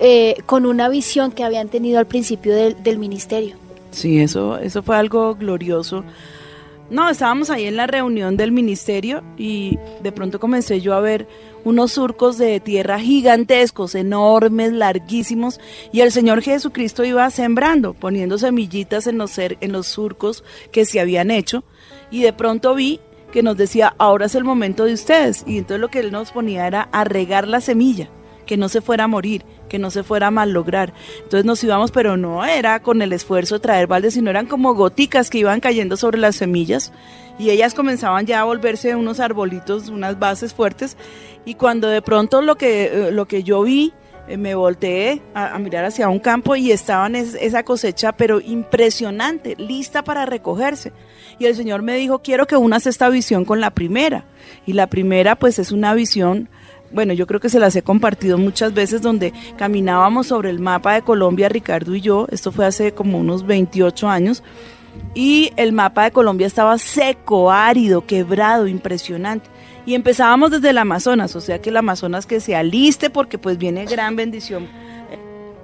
[0.00, 3.56] eh, con una visión que habían tenido al principio del, ministerio.
[3.90, 6.04] Sí, eso, eso fue algo glorioso.
[6.90, 11.26] No, estábamos ahí en la reunión del ministerio y de pronto comencé yo a ver
[11.64, 15.60] unos surcos de tierra gigantescos, enormes, larguísimos,
[15.92, 21.00] y el Señor Jesucristo iba sembrando, poniendo semillitas en los, en los surcos que se
[21.00, 21.64] habían hecho,
[22.14, 23.00] y de pronto vi
[23.32, 26.30] que nos decía, ahora es el momento de ustedes, y entonces lo que Él nos
[26.30, 28.08] ponía era a regar la semilla,
[28.46, 30.94] que no se fuera a morir, que no se fuera a malograr.
[31.24, 34.74] Entonces nos íbamos, pero no era con el esfuerzo de traer baldes, sino eran como
[34.74, 36.92] goticas que iban cayendo sobre las semillas.
[37.36, 40.96] Y ellas comenzaban ya a volverse unos arbolitos, unas bases fuertes.
[41.44, 43.92] Y cuando de pronto lo que, eh, lo que yo vi,
[44.28, 50.02] me volteé a, mirar hacia un campo y estaban es- esa cosecha, pero impresionante, lista
[50.02, 50.92] para recogerse.
[51.38, 54.24] Y el Señor me dijo, quiero que unas esta visión con la primera.
[54.66, 56.48] Y la primera pues es una visión
[56.92, 60.94] bueno, yo creo que se las he compartido muchas veces donde caminábamos sobre el mapa
[60.94, 64.44] de Colombia, Ricardo y yo, esto fue hace como unos 28 años,
[65.12, 69.50] y el mapa de Colombia estaba seco, árido, quebrado, impresionante.
[69.86, 73.58] Y empezábamos desde el Amazonas, o sea que el Amazonas que se aliste porque pues
[73.58, 74.68] viene gran bendición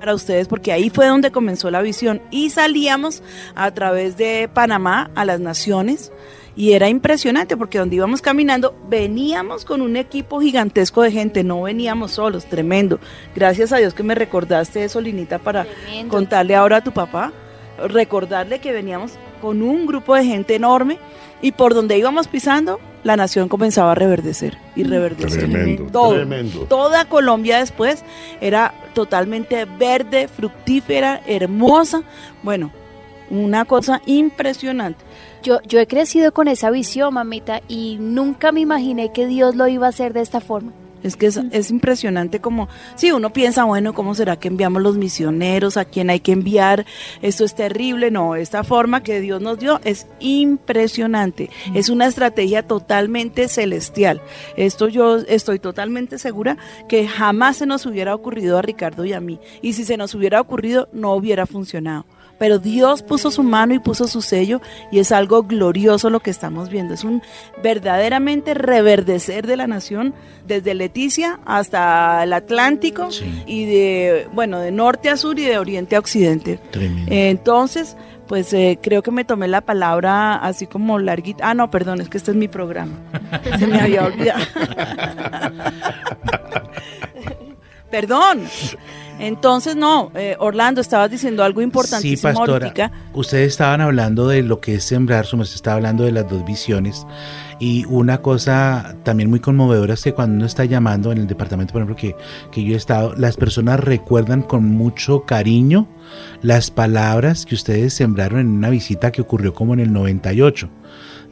[0.01, 3.23] para ustedes porque ahí fue donde comenzó la visión y salíamos
[3.55, 6.11] a través de Panamá a las naciones
[6.57, 11.63] y era impresionante porque donde íbamos caminando veníamos con un equipo gigantesco de gente, no
[11.63, 12.99] veníamos solos, tremendo.
[13.37, 16.11] Gracias a Dios que me recordaste eso, Linita, para Tremendo.
[16.11, 17.33] contarle ahora a tu papá,
[17.79, 20.99] recordarle que veníamos con un grupo de gente enorme
[21.41, 25.41] Y por donde íbamos pisando, la nación comenzaba a reverdecer y reverdecer.
[25.41, 26.15] Tremendo, Todo.
[26.15, 26.61] tremendo.
[26.69, 28.05] Toda Colombia después
[28.41, 32.03] era totalmente verde, fructífera, hermosa.
[32.43, 32.71] Bueno,
[33.31, 35.05] una cosa impresionante.
[35.43, 39.69] Yo, yo he crecido con esa visión, mamita, y nunca me imaginé que Dios lo
[39.69, 40.73] iba a hacer de esta forma.
[41.03, 44.97] Es que es, es impresionante como, sí, uno piensa, bueno, ¿cómo será que enviamos los
[44.97, 45.77] misioneros?
[45.77, 46.87] ¿A quién hay que enviar?
[47.23, 48.11] Esto es terrible.
[48.11, 51.51] No, esta forma que Dios nos dio es impresionante.
[51.75, 54.21] Es una estrategia totalmente celestial.
[54.57, 56.57] Esto yo estoy totalmente segura
[56.89, 59.39] que jamás se nos hubiera ocurrido a Ricardo y a mí.
[59.63, 62.05] Y si se nos hubiera ocurrido, no hubiera funcionado.
[62.41, 66.31] Pero Dios puso su mano y puso su sello y es algo glorioso lo que
[66.31, 66.95] estamos viendo.
[66.95, 67.23] Es un
[67.63, 70.15] verdaderamente reverdecer de la nación
[70.47, 73.43] desde Leticia hasta el Atlántico Sí.
[73.47, 76.59] y de, bueno, de norte a sur y de oriente a occidente.
[76.71, 77.13] Tremendo.
[77.15, 77.95] Entonces,
[78.27, 81.51] pues eh, creo que me tomé la palabra así como larguita.
[81.51, 82.95] Ah, no, perdón, es que este es mi programa.
[83.59, 84.41] Se me había olvidado.
[87.91, 88.45] perdón.
[89.21, 92.53] Entonces, no, eh, Orlando, estabas diciendo algo Sí, importantísimo pastora.
[92.67, 92.93] ahoritica.
[93.13, 96.45] Ustedes estaban hablando de lo que es sembrar, su merced estaba hablando de las dos
[96.45, 97.07] visiones.
[97.59, 101.73] Y una cosa también muy conmovedora es que cuando uno está llamando en el departamento,
[101.75, 102.17] por ejemplo, que,
[102.51, 105.87] que yo he estado, las personas recuerdan con mucho cariño
[106.41, 110.71] las palabras que ustedes sembraron en una visita que ocurrió como en el 98.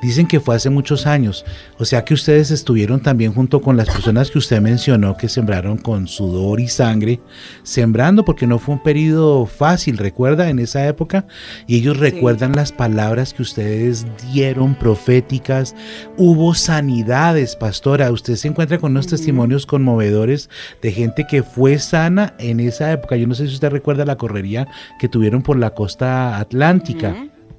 [0.01, 1.45] Dicen que fue hace muchos años,
[1.77, 5.77] o sea que ustedes estuvieron también junto con las personas que usted mencionó que sembraron
[5.77, 7.21] con sudor y sangre,
[7.65, 11.27] sembrando porque no fue un periodo fácil, recuerda, en esa época,
[11.67, 15.75] y ellos recuerdan las palabras que ustedes dieron proféticas,
[16.17, 20.49] hubo sanidades, pastora, usted se encuentra con unos testimonios conmovedores
[20.81, 24.17] de gente que fue sana en esa época, yo no sé si usted recuerda la
[24.17, 24.69] correría
[25.01, 27.17] que tuvieron por la costa atlántica.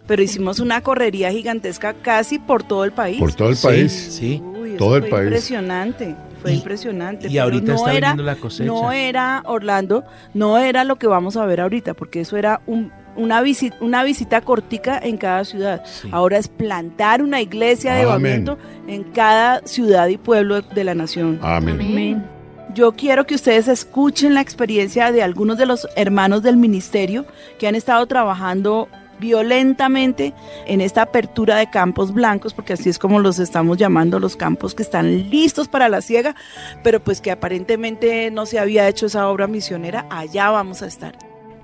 [0.09, 3.17] Pero hicimos una correría gigantesca casi por todo el país.
[3.19, 3.93] Por todo el país.
[3.93, 4.41] Sí.
[4.43, 5.23] Uy, Todo el fue país.
[5.27, 7.27] Impresionante, fue Y- impresionante.
[7.27, 8.65] y pero ahorita no está era, la cosecha.
[8.65, 12.91] No era, Orlando, no era lo que vamos a ver ahorita, porque eso era un-
[13.15, 15.83] una, visita, una visita cortica en cada ciudad.
[15.85, 16.09] Sí.
[16.11, 18.13] Ahora es plantar una iglesia de Amén.
[18.13, 21.37] avivamiento en cada ciudad y pueblo de la nación.
[21.41, 22.25] Amén.
[22.73, 27.25] Yo quiero que ustedes escuchen la experiencia de algunos de los hermanos del ministerio
[27.59, 28.87] que han estado trabajando
[29.19, 30.33] violentamente
[30.65, 34.75] en esta apertura de campos blancos, porque así es como los estamos llamando, los campos
[34.75, 36.35] que están listos para la siega,
[36.83, 41.15] pero pues que aparentemente no se había hecho esa obra misionera, allá vamos a estar.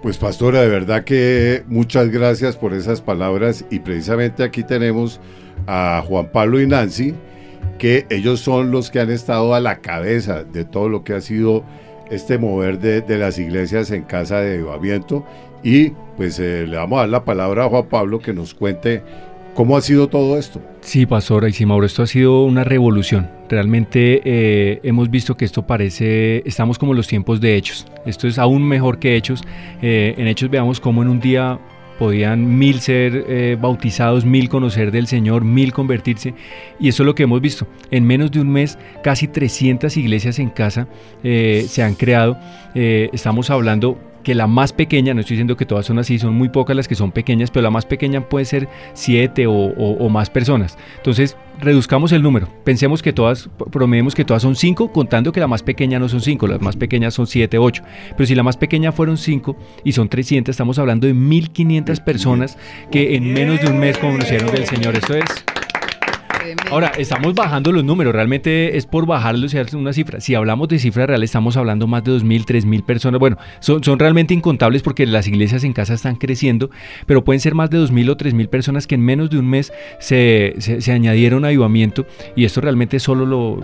[0.02, 5.20] Pues pastora, de verdad que muchas gracias por esas palabras y precisamente aquí tenemos
[5.68, 7.16] a Juan Pablo y Nancy,
[7.80, 11.22] que ellos son los que han estado a la cabeza de todo lo que ha
[11.22, 11.64] sido
[12.12, 15.26] este mover de, de las iglesias en casa de avivamiento
[15.66, 19.02] y pues eh, le vamos a dar la palabra a Juan Pablo que nos cuente
[19.56, 20.62] cómo ha sido todo esto.
[20.82, 23.28] Sí, pastora, y sí, Mauro, esto ha sido una revolución.
[23.50, 27.88] Realmente eh, hemos visto que esto parece, estamos como en los tiempos de Hechos.
[28.06, 29.42] Esto es aún mejor que Hechos.
[29.82, 31.60] Eh, en Hechos veamos cómo en un día
[31.98, 36.36] podían mil ser bautizados, mil conocer del Señor, mil convertirse.
[36.80, 37.66] Y eso es lo que hemos visto.
[37.90, 40.90] En menos de un mes, casi 300 iglesias en casa
[41.24, 42.38] se han creado.
[42.76, 46.50] Estamos hablando que la más pequeña, no estoy diciendo que todas son así, son muy
[46.50, 50.10] pocas las que son pequeñas, pero la más pequeña puede ser siete o, o- o
[50.10, 50.78] más personas.
[50.98, 52.50] Entonces, reduzcamos el número.
[52.66, 56.20] Pensemos que todas, promediemos que todas son cinco, contando que la más pequeña no son
[56.22, 57.84] cinco, las más pequeñas son siete, ocho.
[58.18, 62.58] Pero si la más pequeña fueron cinco y son 300, estamos hablando de 1500 personas
[62.92, 64.96] que en menos de un mes conocieron del Señor.
[64.96, 65.55] Esto es...
[66.70, 70.20] Ahora, estamos bajando los números, realmente es por bajarlos y darse una cifra.
[70.20, 73.20] Si hablamos de cifra real, estamos hablando más de 2.000, 3.000 personas.
[73.20, 76.70] Bueno, son, realmente incontables porque las iglesias en casa están creciendo,
[77.06, 79.72] pero pueden ser más de 2.000 o 3.000 personas que en menos de un mes
[80.00, 82.06] se, se, añadieron a avivamiento.
[82.36, 83.60] Y esto realmente solo lo,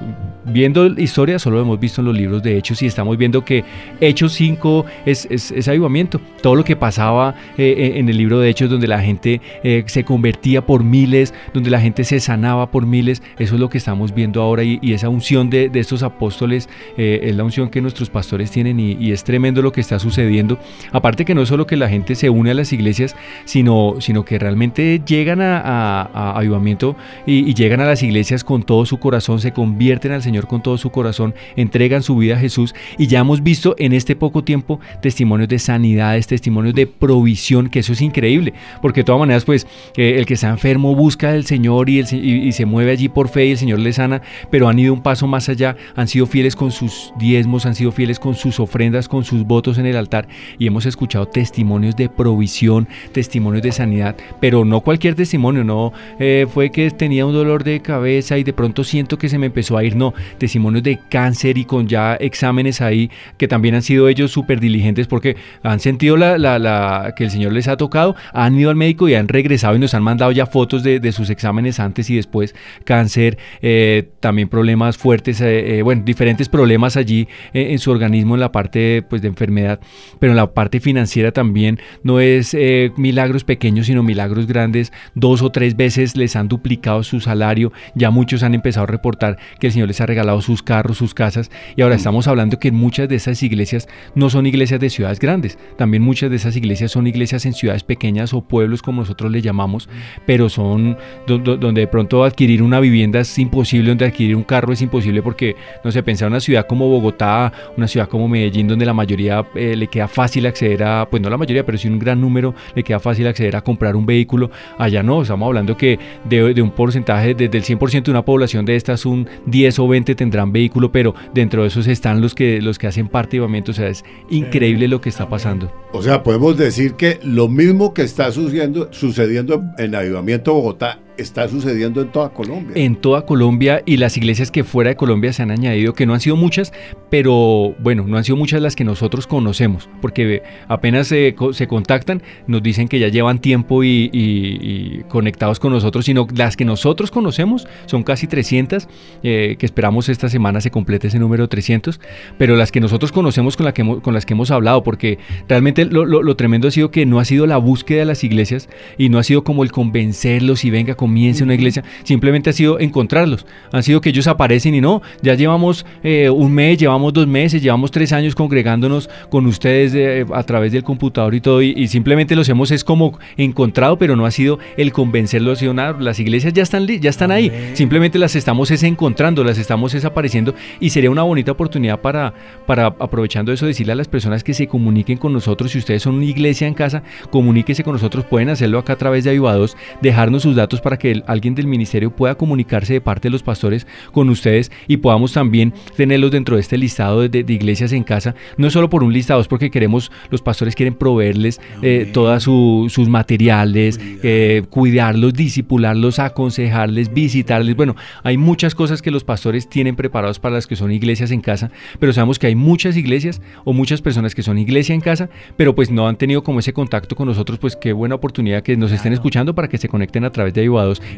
[0.45, 3.63] viendo historia, solo lo hemos visto en los libros de Hechos y estamos viendo que
[3.99, 6.21] Hechos 5 es, es, es avivamiento.
[6.41, 10.03] Todo lo que pasaba eh, en el libro de Hechos, donde la gente eh, se
[10.03, 14.13] convertía por miles, donde la gente se sanaba por miles, eso es lo que estamos
[14.15, 18.09] viendo ahora y, esa unción de, de estos apóstoles eh, es la unción que nuestros
[18.09, 20.57] pastores tienen y, es tremendo lo que está sucediendo.
[20.91, 24.23] Aparte que no es solo que la gente se une a las iglesias, sino, sino
[24.25, 28.97] que realmente llegan a, a- a avivamiento y, llegan a las iglesias con todo su
[28.97, 33.07] corazón, se convierten al Señor con todo su corazón, entregan su vida a Jesús y
[33.07, 37.93] ya hemos visto en este poco tiempo testimonios de sanidades, testimonios de provisión, que eso
[37.93, 41.89] es increíble, porque de todas maneras pues eh, el que está enfermo busca del Señor
[41.89, 44.21] y, el y se mueve allí por fe y el Señor les sana,
[44.51, 47.91] pero han ido un paso más allá, han sido fieles con sus diezmos, han sido
[47.91, 50.27] fieles con sus ofrendas, con sus votos en el altar
[50.59, 56.45] y hemos escuchado testimonios de provisión, testimonios de sanidad, pero no cualquier testimonio, no eh,
[56.53, 59.75] fue que tenía un dolor de cabeza y de pronto siento que se me empezó
[59.75, 64.07] a ir, no, testimonios de cáncer y con ya exámenes ahí que también han sido
[64.07, 68.15] ellos súper diligentes porque han sentido la, la- la- que el Señor les ha tocado,
[68.33, 71.29] han ido al médico y han regresado y nos han mandado ya fotos de sus
[71.31, 72.50] exámenes antes y después,
[72.83, 78.41] cáncer, eh, también problemas fuertes, eh, eh, bueno, diferentes problemas allí en su organismo en
[78.41, 79.79] la parte pues, de enfermedad,
[80.19, 82.55] pero en la parte financiera también no es
[82.97, 88.11] milagros pequeños, sino milagros grandes, dos o tres veces les han duplicado su salario, ya
[88.11, 91.49] muchos han empezado a reportar que el Señor les ha regalado sus carros, sus casas,
[91.75, 95.57] y ahora estamos hablando que muchas de esas iglesias no son iglesias de ciudades grandes,
[95.77, 99.41] también muchas de esas iglesias son iglesias en ciudades pequeñas o pueblos como nosotros le
[99.41, 99.89] llamamos,
[100.25, 104.41] pero son do- do- donde de pronto adquirir una vivienda es imposible, donde adquirir un
[104.41, 108.27] carro es imposible porque, no sé, pensar en una ciudad como Bogotá, una ciudad como
[108.27, 111.77] Medellín, donde la mayoría eh, le queda fácil acceder a, pues no la mayoría, pero
[111.77, 114.49] sí un gran número le queda fácil acceder a comprar un vehículo,
[114.79, 118.65] allá no, estamos hablando que de, de un porcentaje, desde el 100% de una población
[118.65, 122.59] de estas, un 10 o 20 tendrán vehículo, pero dentro de esos están los que,
[122.59, 125.71] los que hacen parte de avivamiento, o sea, es increíble lo que está pasando.
[125.93, 131.47] O sea, podemos decir que lo mismo que está sucediendo, sucediendo en Avivamiento Bogotá está
[131.47, 132.73] sucediendo en toda Colombia.
[132.75, 136.13] en toda Colombia y las iglesias que fuera de Colombia se han añadido, que no
[136.13, 136.73] han sido muchas,
[137.09, 142.21] pero bueno, no han sido muchas las que nosotros conocemos, porque apenas se, se contactan,
[142.47, 147.67] nos dicen que ya llevan tiempo y, conectados con nosotros, sino las que nosotros conocemos
[147.85, 148.87] son casi 300,
[149.23, 151.99] eh, que esperamos esta semana se complete ese número 300,
[152.37, 155.19] pero las que nosotros conocemos con, la que hemos- con las que hemos hablado, porque
[155.47, 158.23] realmente lo, lo- lo tremendo ha sido que no ha sido la búsqueda de las
[158.23, 162.53] iglesias y no ha sido como el convencerlos y venga, comience una iglesia, simplemente ha
[162.53, 163.45] sido encontrarlos.
[163.73, 167.61] Han sido que ellos aparecen y no, ya llevamos eh, un mes, llevamos dos meses,
[167.61, 171.89] llevamos tres años congregándonos con ustedes eh, a través del computador y todo, y, y
[171.89, 175.97] simplemente los hemos es como encontrado, pero no ha sido el convencerlos, ha sido nada.
[175.99, 180.05] Las iglesias ya están, ya están ahí, simplemente las estamos es encontrando, las estamos es
[180.05, 182.33] apareciendo, y sería una bonita oportunidad para,
[182.65, 185.71] para aprovechando eso, decirle a las personas que se comuniquen con nosotros.
[185.71, 188.23] Si ustedes son una iglesia en casa, comuníquese con nosotros.
[188.23, 191.67] Pueden hacerlo acá a través de Avivados, dejarnos sus datos para que el- alguien del
[191.67, 196.55] ministerio pueda comunicarse de parte de los pastores con ustedes y podamos también tenerlos dentro
[196.55, 198.35] de este listado de, iglesias en casa.
[198.57, 202.43] No es solo por un listado, es porque queremos, los pastores quieren proveerles eh, todos
[202.43, 207.75] sus materiales, eh, cuidarlos, disipularlos, aconsejarles, visitarles.
[207.75, 211.41] Bueno, hay muchas cosas que los pastores tienen preparados para las que son iglesias en
[211.41, 215.29] casa, pero sabemos que hay muchas iglesias o muchas personas que son iglesia en casa,
[215.57, 218.77] pero pues no han tenido como ese contacto con nosotros, pues qué buena oportunidad que
[218.77, 220.61] nos estén escuchando para que se conecten a través de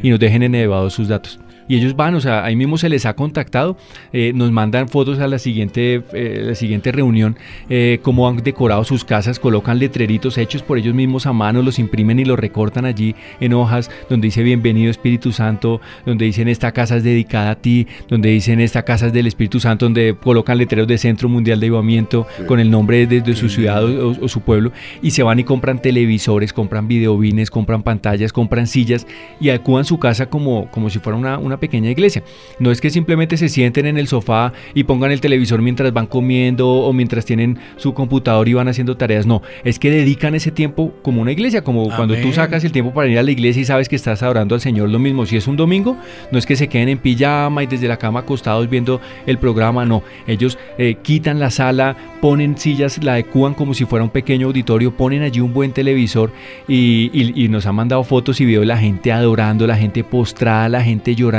[0.02, 1.38] Y nos dejen en Avivados sus datos.
[1.68, 3.76] Y ellos van, o sea, ahí mismo se les ha contactado,
[4.12, 7.36] eh, nos mandan fotos a la siguiente, eh, la siguiente reunión,
[7.68, 11.78] eh, cómo han decorado sus casas, colocan letreritos hechos por ellos mismos a mano, los
[11.78, 16.72] imprimen y los recortan allí en hojas, donde dice bienvenido Espíritu Santo, donde dicen esta
[16.72, 20.58] casa es dedicada a ti, donde dicen esta casa es del Espíritu Santo, donde colocan
[20.58, 24.28] letreros de Centro Mundial de Avivamiento con el nombre de, de su ciudad o, o
[24.28, 24.72] su pueblo,
[25.02, 29.06] y se van y compran televisores, compran videobines, compran pantallas, compran sillas
[29.40, 32.22] y acudan su casa como, como si fuera una, una pequeña iglesia.
[32.58, 36.06] No es que simplemente se sienten en el sofá y pongan el televisor mientras van
[36.06, 40.50] comiendo o mientras tienen su computador y van haciendo tareas, no, es que dedican ese
[40.50, 43.62] tiempo como una iglesia, como cuando tú sacas el tiempo para ir a la iglesia
[43.62, 45.96] y sabes que estás adorando al Señor, lo mismo, si es un domingo,
[46.30, 49.84] no es que se queden en pijama y desde la cama acostados viendo el programa,
[49.84, 54.46] no, ellos eh, quitan la sala, ponen sillas, la adecuan como si fuera un pequeño
[54.46, 56.30] auditorio, ponen allí un buen televisor
[56.68, 60.04] y, y- y nos han mandado fotos y videos de la gente adorando, la gente
[60.04, 61.34] postrada, la gente llorando,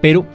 [0.00, 0.26] pero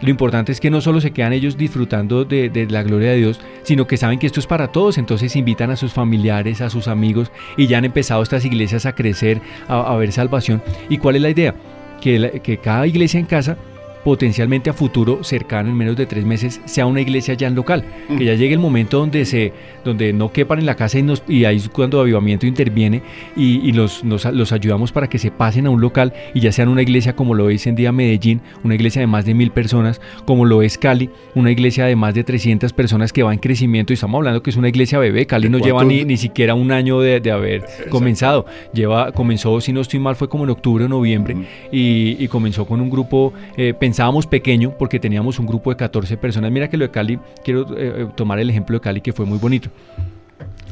[0.00, 3.40] lo importante es que no solo se quedan ellos disfrutando de, la gloria de Dios,
[3.62, 6.88] sino que saben que esto es para todos, entonces invitan a sus familiares, a sus
[6.88, 10.62] amigos y ya han empezado estas iglesias a crecer, a, a ver salvación.
[10.88, 11.54] ¿Y cuál es la idea?
[12.00, 13.56] Que cada iglesia en casa
[14.04, 17.84] potencialmente a futuro cercano en menos de tres meses sea una iglesia ya en local.
[18.18, 19.52] Que ya llegue el momento donde se
[19.84, 23.02] donde no quepan en la casa y, nos, y ahí es cuando avivamiento interviene
[23.36, 26.52] y, y los, nos- los ayudamos para que se pasen a un local y ya
[26.52, 29.50] sean una iglesia como lo es en día Medellín una iglesia de más de mil
[29.50, 33.38] personas como lo es Cali una iglesia de más de 300 personas que va en
[33.38, 33.92] crecimiento.
[33.92, 35.26] Y estamos hablando que es una iglesia bebé.
[35.26, 38.46] Cali no lleva ni, ni siquiera un año de, de haber comenzado.
[38.72, 41.36] Lleva comenzó si no estoy mal fue como en octubre o noviembre
[41.72, 46.16] y, y comenzó con un grupo, eh, pensábamos pequeño porque teníamos un grupo de 14
[46.16, 46.50] personas.
[46.50, 49.24] Mira que lo de Cali, quiero eh, eh, tomar el ejemplo de Cali que fue
[49.24, 49.68] muy bonito.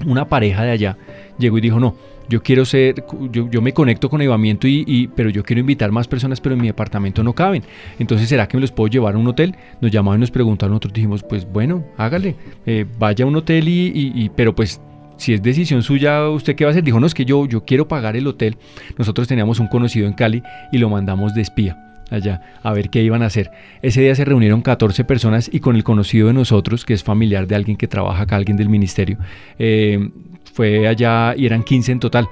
[0.04, 0.96] Una pareja de allá
[1.38, 1.94] llegó y dijo, no,
[2.28, 5.92] yo quiero ser, yo, yo me conecto con Avivamiento, y, y- pero yo quiero invitar
[5.92, 7.62] más personas, pero en mi departamento no caben.
[8.00, 9.54] Entonces, ¿será que me los puedo llevar a un hotel?
[9.80, 12.34] Nos llamaron y nos preguntaron, nosotros dijimos, pues bueno, hágale,
[12.66, 14.80] eh, vaya a un hotel y, y- y- pero pues
[15.16, 16.82] si es decisión suya, ¿usted qué va a hacer?
[16.82, 18.56] Dijo, no, es que yo, yo quiero pagar el hotel.
[18.98, 20.42] Nosotros teníamos un conocido en Cali
[20.72, 21.78] y lo mandamos de espía
[22.12, 23.50] allá a ver qué iban a hacer.
[23.82, 27.46] Ese día se reunieron 14 personas y con el conocido de nosotros, que es familiar
[27.46, 29.18] de alguien que trabaja acá, alguien del ministerio,
[29.58, 30.10] eh,
[30.52, 32.28] fue allá y eran 15 en total.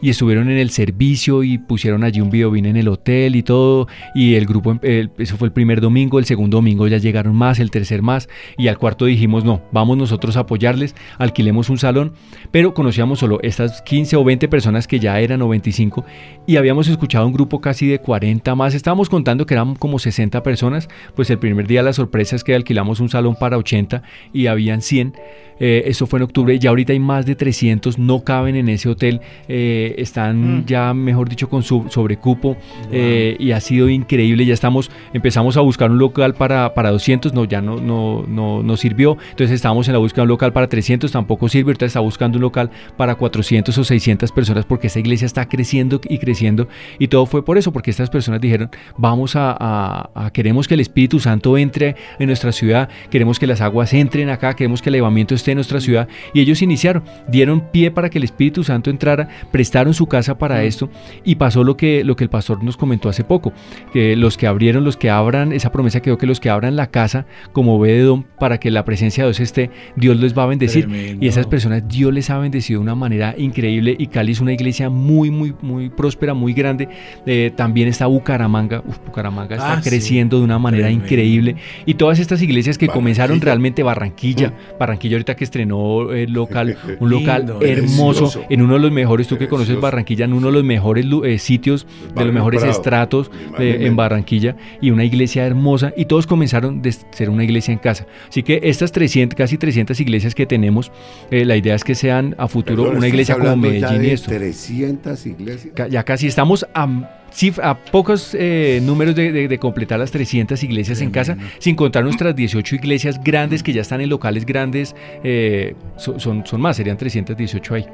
[0.00, 3.88] Y estuvieron en el servicio y pusieron allí un videobin en el hotel y todo.
[4.14, 7.58] Y el grupo, el- eso fue el primer domingo, el segundo domingo ya llegaron más,
[7.58, 8.28] el tercer más.
[8.56, 12.12] Y al cuarto dijimos, no, vamos nosotros a apoyarles, alquilemos un salón.
[12.52, 16.04] Pero conocíamos solo estas 15 o 20 personas que ya eran o 25
[16.46, 18.74] y habíamos escuchado un grupo casi de 40 más.
[18.74, 20.88] Estábamos contando que eran como 60 personas.
[21.16, 24.80] Pues el primer día la sorpresa es que alquilamos un salón para 80 y habían
[24.80, 25.14] 100.
[25.60, 26.58] Eh, eso fue en octubre.
[26.58, 29.20] Ya ahorita hay más de 300, no caben en ese hotel.
[29.48, 32.56] eh, están ya, mejor dicho, con su sobrecupo.
[32.92, 34.44] eh, y ha sido increíble.
[34.46, 37.32] Ya estamos, empezamos a buscar un local para, para 200.
[37.34, 39.16] No, ya no, no, no, no sirvió.
[39.30, 41.10] Entonces estábamos en la búsqueda de un local para 300.
[41.12, 41.70] Tampoco sirve.
[41.70, 46.00] Ahorita está buscando un local para 400 o 600 personas porque esta iglesia está creciendo
[46.08, 46.68] y creciendo.
[46.98, 50.74] Y todo fue por eso, porque estas personas dijeron, vamos a, a- a- queremos que
[50.74, 54.88] el Espíritu Santo entre en nuestra ciudad, queremos que las aguas entren acá, queremos que
[54.90, 56.08] el elevamiento esté en nuestra ciudad.
[56.34, 60.62] Y ellos iniciaron, dieron pie para que el Espíritu Santo entrara, prestaron su casa para
[60.64, 60.90] esto
[61.24, 63.52] y pasó lo que, lo que el pastor nos comentó hace poco,
[63.92, 66.88] que los que abrieron, los que abran, esa promesa quedó que los que abran la
[66.88, 70.44] casa como ve de don para que la presencia de Dios esté, Dios les va
[70.44, 70.84] a bendecir.
[70.86, 71.24] Tremendo.
[71.24, 74.52] Y esas personas Dios les ha bendecido de una manera increíble y Cali es una
[74.52, 76.88] iglesia muy, muy, muy próspera, muy grande.
[77.26, 79.88] Eh, también está Bucaramanga, Uf, Bucaramanga está Ah, sí.
[79.90, 81.04] creciendo de una manera Tremendo.
[81.04, 81.56] increíble.
[81.86, 87.10] Y todas estas iglesias que comenzaron realmente Barranquilla, Barranquilla ahorita que estrenó el local, un
[87.10, 88.46] local Lindo, hermoso, precioso.
[88.50, 89.78] en uno de los mejores, tú que conoces.
[89.80, 93.96] Barranquilla, en uno de los mejores eh, sitios, de los mejores Prado, estratos en.
[93.96, 98.06] Barranquilla y una iglesia hermosa y todos comenzaron de ser una iglesia en casa.
[98.28, 100.92] Así que estas 300, casi 300 iglesias que tenemos,
[101.30, 104.04] eh, la idea es que sean a futuro Perdón, una ¿estás iglesia como ya Medellín
[104.04, 104.30] y esto.
[104.30, 105.74] 300 iglesias.
[105.90, 106.86] Ya casi estamos a,
[107.32, 111.74] cif- a pocos eh, números de, de- de completar las 300 iglesias en casa, sin
[111.76, 116.60] contar nuestras 18 iglesias grandes que ya están en locales grandes, eh, so- son, son
[116.60, 117.86] más, serían 318 ahí.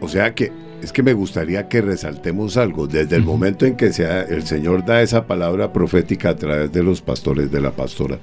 [0.00, 0.50] O sea que
[0.82, 2.88] es que me gustaría que resaltemos algo.
[2.88, 6.82] Desde el momento en que sea, el Señor da esa palabra profética a través de
[6.82, 8.18] los pastores, de la pastora,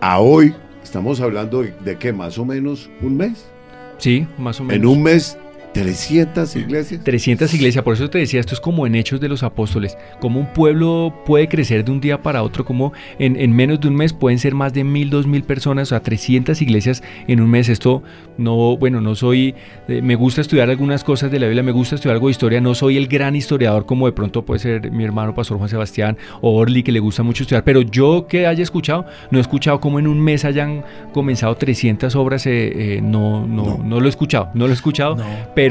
[0.00, 0.52] a hoy
[0.82, 3.46] estamos hablando de que más o menos un mes.
[3.98, 4.76] Sí, más o menos.
[4.82, 5.38] En un mes,
[5.82, 7.04] 300 iglesias.
[7.04, 10.40] 300 iglesias, por eso te decía, esto es como en Hechos de los Apóstoles, como
[10.40, 13.96] un pueblo puede crecer de un día para otro, como en, en menos de un
[13.96, 17.50] mes pueden ser más de mil, dos mil personas, o sea, 300 iglesias en un
[17.50, 17.68] mes.
[17.68, 18.02] Esto
[18.38, 19.54] no, bueno, no soy,
[19.88, 22.60] eh, me gusta estudiar algunas cosas de la Biblia, me gusta estudiar algo de historia,
[22.60, 26.16] no soy el gran historiador como de pronto puede ser mi hermano Pastor Juan Sebastián
[26.40, 29.80] o Orly, que le gusta mucho estudiar, pero yo que haya escuchado, no he escuchado
[29.80, 33.84] como en un mes hayan comenzado 300 obras, eh, eh, no, no, No.
[33.84, 35.24] no lo he escuchado, no lo he escuchado, No.
[35.54, 35.65] pero,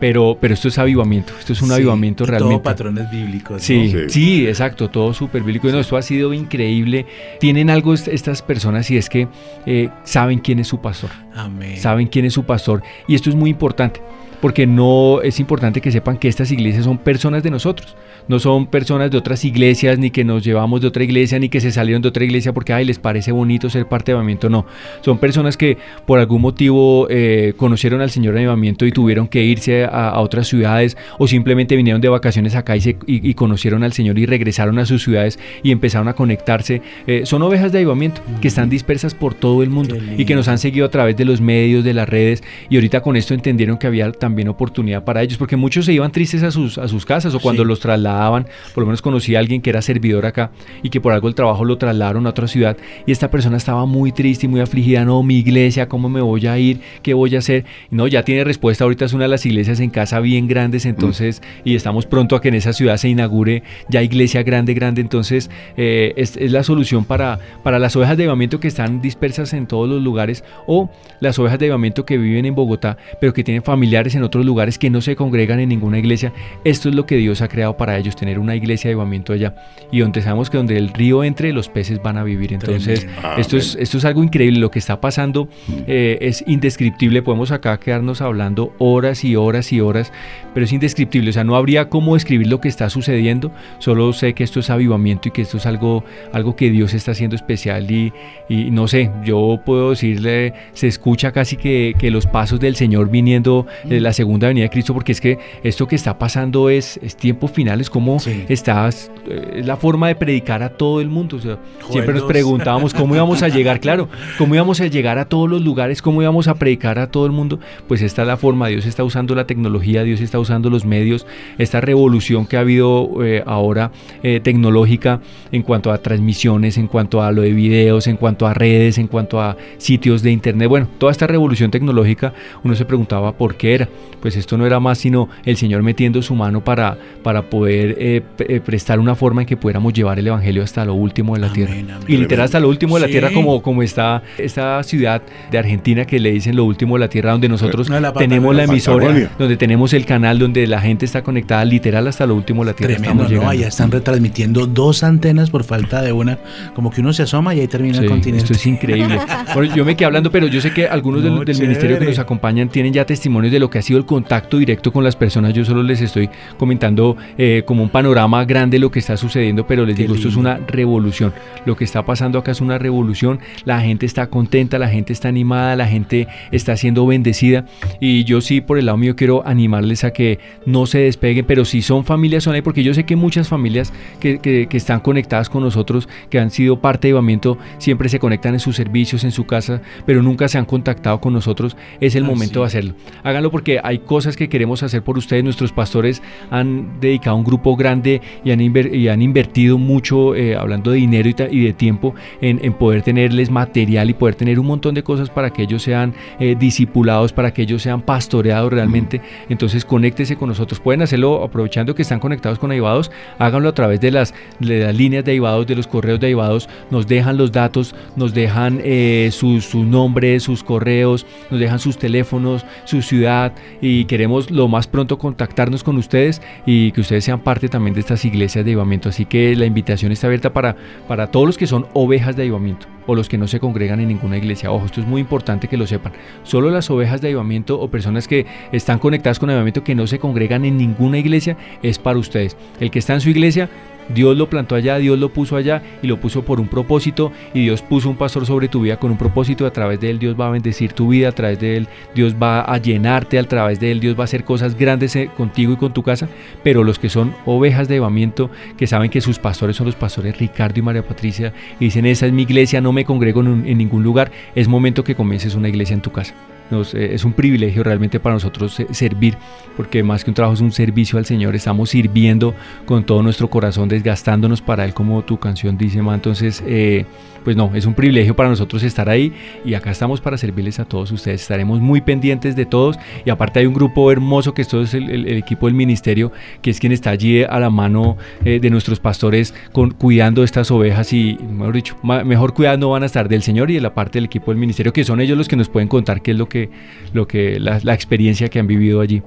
[0.00, 2.54] pero, pero esto es avivamiento, esto es un Sí, avivamiento realmente.
[2.56, 3.52] Todo patrones bíblicos.
[3.52, 3.58] ¿no?
[3.60, 3.98] Sí, Sí.
[4.08, 5.68] sí, exacto, todo súper bíblico.
[5.68, 7.06] Y no, esto ha sido increíble.
[7.38, 9.28] Tienen algo est- estas personas y es que
[9.66, 11.76] eh, saben quién es su pastor, Amén.
[11.76, 12.82] saben quién es su pastor.
[13.06, 14.00] Y esto es muy importante,
[14.42, 17.96] porque no es importante que sepan que estas iglesias son personas de nosotros.
[18.28, 21.60] No son personas de otras iglesias, ni que nos llevamos de otra iglesia, ni que
[21.60, 24.50] se salieron de otra iglesia porque ay, les parece bonito ser parte de avivamiento.
[24.50, 24.66] No,
[25.00, 29.42] son personas que por algún motivo eh, conocieron al Señor de avivamiento y tuvieron que
[29.44, 33.34] irse a, a otras ciudades o simplemente vinieron de vacaciones acá y, se- y- y
[33.34, 36.82] conocieron al Señor y regresaron a sus ciudades y empezaron a conectarse.
[37.06, 40.48] Eh, son ovejas de avivamiento que están dispersas por todo el mundo y que nos
[40.48, 43.78] han seguido a través de los medios, de las redes y ahorita con esto entendieron
[43.78, 47.04] que había también oportunidad para ellos porque muchos se iban tristes a sus, a sus
[47.06, 47.68] casas o cuando Sí.
[47.68, 50.50] los trasladaban, por lo menos conocí a alguien que era servidor acá
[50.82, 52.76] y que por algo el trabajo lo trasladaron a otra ciudad
[53.06, 56.46] y esta persona estaba muy triste y muy afligida, no, mi iglesia, ¿cómo me voy
[56.46, 56.80] a ir?
[57.02, 57.64] ¿Qué voy a hacer?
[57.90, 61.42] No, ya tiene respuesta, ahorita es una de las iglesias en casa bien grandes, entonces,
[61.64, 65.50] y estamos pronto a que en esa ciudad se inaugure ya iglesia grande, grande, entonces
[65.76, 69.66] eh, es, es la solución para, para las ovejas de avivamiento que están dispersas en
[69.66, 73.62] todos los lugares o las ovejas de avivamiento que viven en Bogotá, pero que tienen
[73.62, 76.32] familiares en en otros lugares que no se congregan en ninguna iglesia,
[76.64, 79.54] esto es lo que Dios ha creado para ellos, tener una iglesia de avivamiento allá.
[79.90, 82.52] Y donde sabemos que donde el río entre, los peces van a vivir.
[82.52, 83.06] Entonces,
[83.36, 84.60] esto es, esto es algo increíble.
[84.60, 85.48] Lo que está pasando
[85.86, 87.22] eh, es indescriptible.
[87.22, 90.12] Podemos acá quedarnos hablando horas y horas y horas,
[90.54, 91.30] pero es indescriptible.
[91.30, 93.52] O sea, no habría cómo describir lo que está sucediendo.
[93.78, 97.10] Solo sé que esto es avivamiento y que esto es algo, algo que Dios está
[97.10, 97.90] haciendo especial.
[97.90, 98.12] Y,
[98.48, 103.10] y no sé, yo puedo decirle, se escucha casi que, que los pasos del Señor
[103.10, 106.98] viniendo de la segunda venida de Cristo, porque es que esto que está pasando es,
[107.02, 108.44] es tiempo final, es como Sí.
[108.48, 111.36] estás, eh, es la forma de predicar a todo el mundo.
[111.36, 111.58] O sea,
[111.90, 114.08] siempre nos preguntábamos cómo íbamos a llegar, claro,
[114.38, 117.32] cómo íbamos a llegar a todos los lugares, cómo íbamos a predicar a todo el
[117.32, 117.58] mundo.
[117.88, 121.26] Pues esta es la forma, Dios está usando la tecnología, Dios está usando los medios,
[121.58, 123.90] esta revolución que ha habido eh, ahora
[124.22, 128.54] eh, tecnológica en cuanto a transmisiones, en cuanto a lo de videos, en cuanto a
[128.54, 130.68] redes, en cuanto a sitios de internet.
[130.68, 132.32] Bueno, toda esta revolución tecnológica,
[132.64, 133.88] uno se preguntaba por qué era.
[134.20, 138.22] Pues esto no era más sino el Señor metiendo su mano para, para poder eh,
[138.38, 141.46] eh, prestar una forma en que pudiéramos llevar el Evangelio hasta lo último de la
[141.48, 141.72] Amén, tierra.
[141.96, 141.96] amén.
[142.06, 143.12] Y literal hasta lo último de la Sí.
[143.14, 147.08] tierra, como, como está esta ciudad de Argentina que le dicen lo último de la
[147.08, 148.72] tierra, donde nosotros No, la tenemos la Patagonia.
[148.72, 149.30] emisora, Patagonia.
[149.38, 152.76] donde tenemos el canal, donde la gente está conectada literal hasta lo último de la
[152.76, 152.94] tierra.
[152.96, 153.48] Tremendo, ¿no?
[153.48, 156.38] Allá están retransmitiendo dos antenas por falta de una.
[156.74, 158.44] Como que uno se asoma y ahí termina el Sí, continente.
[158.44, 159.18] esto es increíble.
[159.54, 162.04] Bueno, yo me quedé hablando, pero yo sé que algunos del, No, del ministerio que
[162.06, 165.16] nos acompañan tienen ya testimonios de lo que ha sido el contacto directo con las
[165.16, 165.52] personas.
[165.54, 169.66] Yo solo les estoy comentando eh, como un panorama grande de lo que está sucediendo,
[169.66, 171.32] pero les Qué digo, esto es una revolución.
[171.66, 173.40] Lo que está pasando acá es una revolución.
[173.64, 177.64] La gente está contenta, la gente está animada, la gente está siendo bendecida.
[178.00, 181.64] Y yo sí, por el lado mío, quiero animarles a que no se despeguen, pero
[181.64, 185.00] si son familias, son ahí, porque yo sé que muchas familias que, que- que están
[185.00, 189.24] conectadas con nosotros, que han sido parte de Avivamiento, siempre se conectan en sus servicios,
[189.24, 191.76] en su casa, pero nunca se han contactado con nosotros.
[192.00, 192.60] Es el Ah, momento sí.
[192.60, 192.94] de hacerlo.
[193.24, 195.44] Háganlo porque hay cosas que queremos hacer por ustedes.
[195.44, 200.56] Nuestros pastores han dedicado un grupo grande y han, inver- y han invertido mucho, eh,
[200.56, 204.66] hablando de dinero y, de tiempo, en, en poder tenerles material y poder tener un
[204.66, 209.20] montón de cosas para que ellos sean eh, discipulados, para que ellos sean pastoreados realmente.
[209.48, 210.80] Entonces, conéctese con nosotros.
[210.80, 213.10] Pueden hacerlo aprovechando que están conectados con Aivados.
[213.38, 216.68] Háganlo a través de las, de las líneas de Aivados, de los correos de Aivados.
[216.90, 221.96] Nos dejan los datos, nos dejan eh, sus, sus nombres, sus correos, nos dejan sus
[221.98, 227.40] teléfonos, su ciudad y queremos lo más pronto contactarnos con ustedes y que ustedes sean
[227.40, 229.08] parte también de estas iglesias de avivamiento.
[229.08, 230.76] Así que la invitación está abierta para,
[231.08, 234.08] para todos los que son ovejas de avivamiento o los que no se congregan en
[234.08, 234.70] ninguna iglesia.
[234.70, 236.12] Ojo, esto es muy importante que lo sepan.
[236.44, 240.18] Solo las ovejas de avivamiento o personas que están conectadas con avivamiento que no se
[240.18, 242.56] congregan en ninguna iglesia es para ustedes.
[242.80, 243.68] El que está en su iglesia
[244.08, 247.62] Dios lo plantó allá, Dios lo puso allá y lo puso por un propósito y
[247.62, 249.66] Dios puso un pastor sobre tu vida con un propósito.
[249.66, 252.34] A través de él Dios va a bendecir tu vida, a través de él Dios
[252.40, 255.72] va a llenarte, a través de él Dios va a hacer cosas grandes eh, contigo
[255.72, 256.28] y con tu casa.
[256.62, 260.38] Pero los que son ovejas de llevamiento, que saben que sus pastores son los pastores
[260.38, 263.78] Ricardo y María Patricia y dicen esa es mi iglesia, no me congrego en, en
[263.78, 266.34] ningún lugar, es momento que comiences una iglesia en tu casa.
[266.72, 269.36] Nos, eh, es un privilegio realmente para nosotros eh, servir,
[269.76, 272.54] porque más que un trabajo es un servicio al Señor, estamos sirviendo
[272.86, 276.14] con todo nuestro corazón, desgastándonos para Él, como tu canción dice, ma.
[276.14, 277.04] Entonces, eh,
[277.42, 279.32] pues no, es un privilegio para nosotros estar ahí
[279.64, 281.42] y acá estamos para servirles a todos ustedes.
[281.42, 285.28] Estaremos muy pendientes de todos y aparte hay un grupo hermoso que es el, el-
[285.36, 289.54] equipo del ministerio, que es quien está allí a la mano eh, de nuestros pastores
[289.72, 293.70] con, cuidando estas ovejas y, mejor dicho, ma- mejor cuidando van a estar del Señor
[293.70, 295.88] y de la parte del equipo del ministerio, que son ellos los que nos pueden
[295.88, 296.70] contar qué es lo que,
[297.12, 299.22] lo que la, la experiencia que han vivido allí.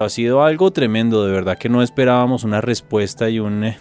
[0.00, 3.76] Ha sido algo tremendo, de verdad que no esperábamos una respuesta y un, eh,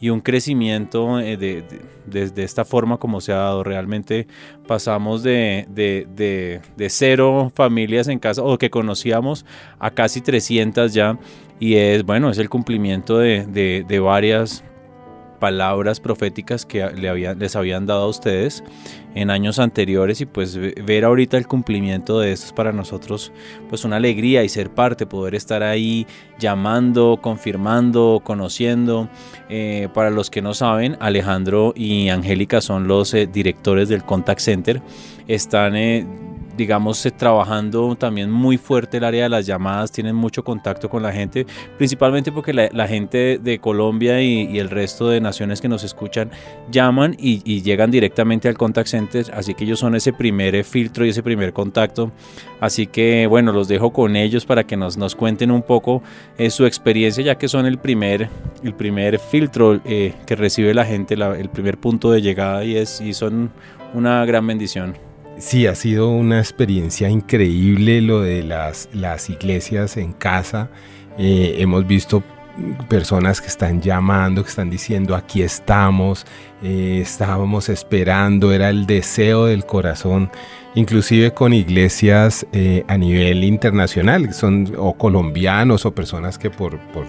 [0.00, 1.64] y un crecimiento eh, de,
[2.06, 3.64] de- esta forma como se ha dado.
[3.64, 4.26] Realmente
[4.66, 9.44] pasamos de, cero familias en casa o que conocíamos
[9.78, 11.18] a casi 300 ya
[11.58, 14.62] y es bueno, es el cumplimiento de varias
[15.46, 16.84] palabras proféticas que
[17.38, 18.64] les habían dado a ustedes
[19.14, 23.30] en años anteriores y pues ve- ver ahorita el cumplimiento de esto es para nosotros
[23.68, 26.04] pues una alegría y ser parte, poder estar ahí
[26.40, 29.08] llamando, confirmando, conociendo.
[29.48, 34.40] Eh, para los que no saben, Alejandro y Angélica son los eh, directores del Contact
[34.40, 34.82] Center.
[35.28, 36.04] Están, eh,
[36.56, 41.12] digamos, trabajando también muy fuerte el área de las llamadas, tienen mucho contacto con la
[41.12, 41.46] gente,
[41.76, 45.84] principalmente porque la, la gente de Colombia y, y el resto de naciones que nos
[45.84, 46.30] escuchan
[46.70, 51.04] llaman y, y llegan directamente al Contact Center, así que ellos son ese primer filtro
[51.04, 52.10] y ese primer contacto.
[52.60, 56.02] Así que bueno, los dejo con ellos para que nos, nos cuenten un poco
[56.38, 58.28] eh, su experiencia, ya que son el primer,
[58.64, 62.76] el primer filtro eh, que recibe la gente, la- el primer punto de llegada y,
[62.76, 63.50] es, y son
[63.94, 64.94] una gran bendición.
[65.38, 70.70] Sí, ha sido una experiencia increíble lo de las, las iglesias en casa.
[71.18, 72.22] Eh, hemos visto
[72.88, 76.26] personas que están llamando, que están diciendo aquí estamos,
[76.62, 80.30] eh, estábamos esperando, era el deseo del corazón,
[80.74, 87.06] inclusive con iglesias eh, a nivel internacional, son o colombianos o personas que por, por,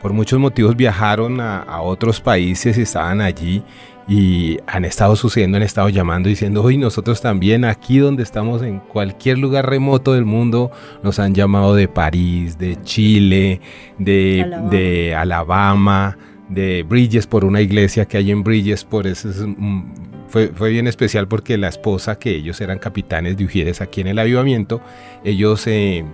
[0.00, 3.62] por muchos motivos viajaron a, a otros países y estaban allí
[4.10, 8.80] y han estado sucediendo, han estado llamando diciendo, hoy nosotros también aquí donde estamos en
[8.80, 10.72] cualquier lugar remoto del mundo,
[11.04, 13.60] nos han llamado de París, de Chile,
[13.98, 14.68] de Alabama.
[14.68, 19.82] de, Alabama, de Bridges por una iglesia que hay en Bridges, por eso es, mm,
[20.26, 24.08] fue, fue bien especial porque la esposa que ellos eran capitanes de Ujieres aquí en
[24.08, 24.80] el avivamiento,
[25.22, 25.68] ellos...
[25.68, 26.04] eh,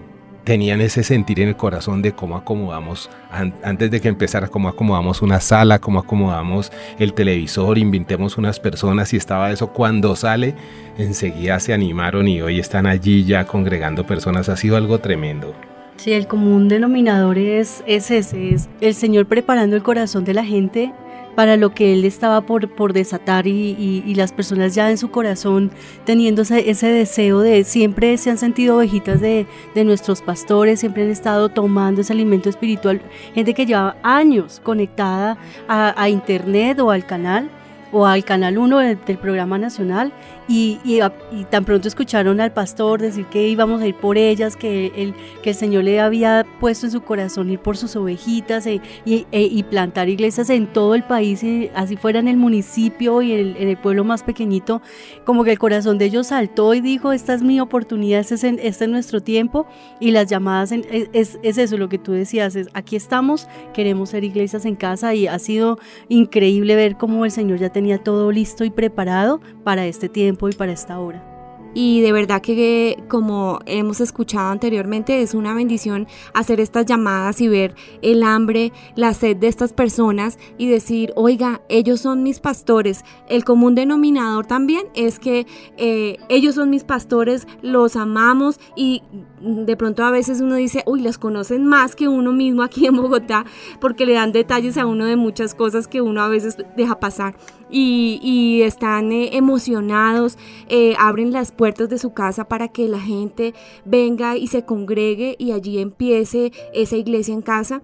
[0.47, 4.69] tenían ese sentir en el corazón de cómo acomodamos, an- antes de que empezara, cómo
[4.69, 6.71] acomodamos una sala, cómo acomodamos
[7.01, 9.67] el televisor, invitemos unas personas y estaba eso.
[9.73, 10.55] Cuando sale,
[10.99, 14.49] enseguida se animaron y hoy están allí ya congregando personas.
[14.49, 15.53] Ha sido algo tremendo.
[15.97, 20.45] Sí, el común denominador es, es ese, es el Señor preparando el corazón de la
[20.45, 20.93] gente
[21.37, 25.11] para lo que Él estaba por, por desatar y, y- las personas ya en su
[25.11, 25.71] corazón
[26.05, 31.05] teniendo ese, ese deseo de siempre se han sentido ovejitas de, de nuestros pastores, siempre
[31.05, 33.01] han estado tomando ese alimento espiritual,
[33.35, 35.37] gente que lleva años conectada
[35.69, 37.51] a, a internet o al canal
[37.93, 40.13] o al canal 1 del, del programa nacional
[40.49, 41.01] y, y
[41.33, 45.15] y tan pronto escucharon al pastor decir que íbamos a ir por ellas, que el,
[45.43, 49.27] que el Señor le había puesto en su corazón ir por sus ovejitas e- y,
[49.33, 51.45] e- y plantar iglesias en todo el país,
[51.75, 54.83] así fuera en el municipio y en en el pueblo más pequeñito,
[55.25, 58.45] como que el corazón de ellos saltó y dijo, esta es mi oportunidad, este es,
[58.45, 59.67] en- este es nuestro tiempo
[60.01, 64.11] y las llamadas, en- es- es eso lo que tú decías, es aquí estamos, queremos
[64.11, 65.79] ser iglesias en casa y ha sido
[66.09, 70.53] increíble ver cómo el Señor ya tenía todo listo y preparado para este tiempo y
[70.55, 71.37] para esta hora.
[71.79, 77.49] Y de verdad que como hemos escuchado anteriormente, es una bendición hacer estas llamadas y
[77.49, 83.05] ver el hambre, la sed de estas personas y decir, oiga, ellos son mis pastores.
[83.29, 89.03] El común denominador también es que eh, ellos son mis pastores, los amamos y
[89.47, 92.97] de pronto a veces uno dice, uy, los conocen más que uno mismo aquí en
[92.97, 93.45] Bogotá
[93.81, 97.37] porque le dan detalles a uno de muchas cosas que uno a veces deja pasar.
[97.71, 100.39] Y, y están eh, emocionados,
[100.69, 105.37] eh, abren las puertas de su casa para que la gente venga y se congregue
[105.39, 107.83] y allí empiece esa iglesia en casa.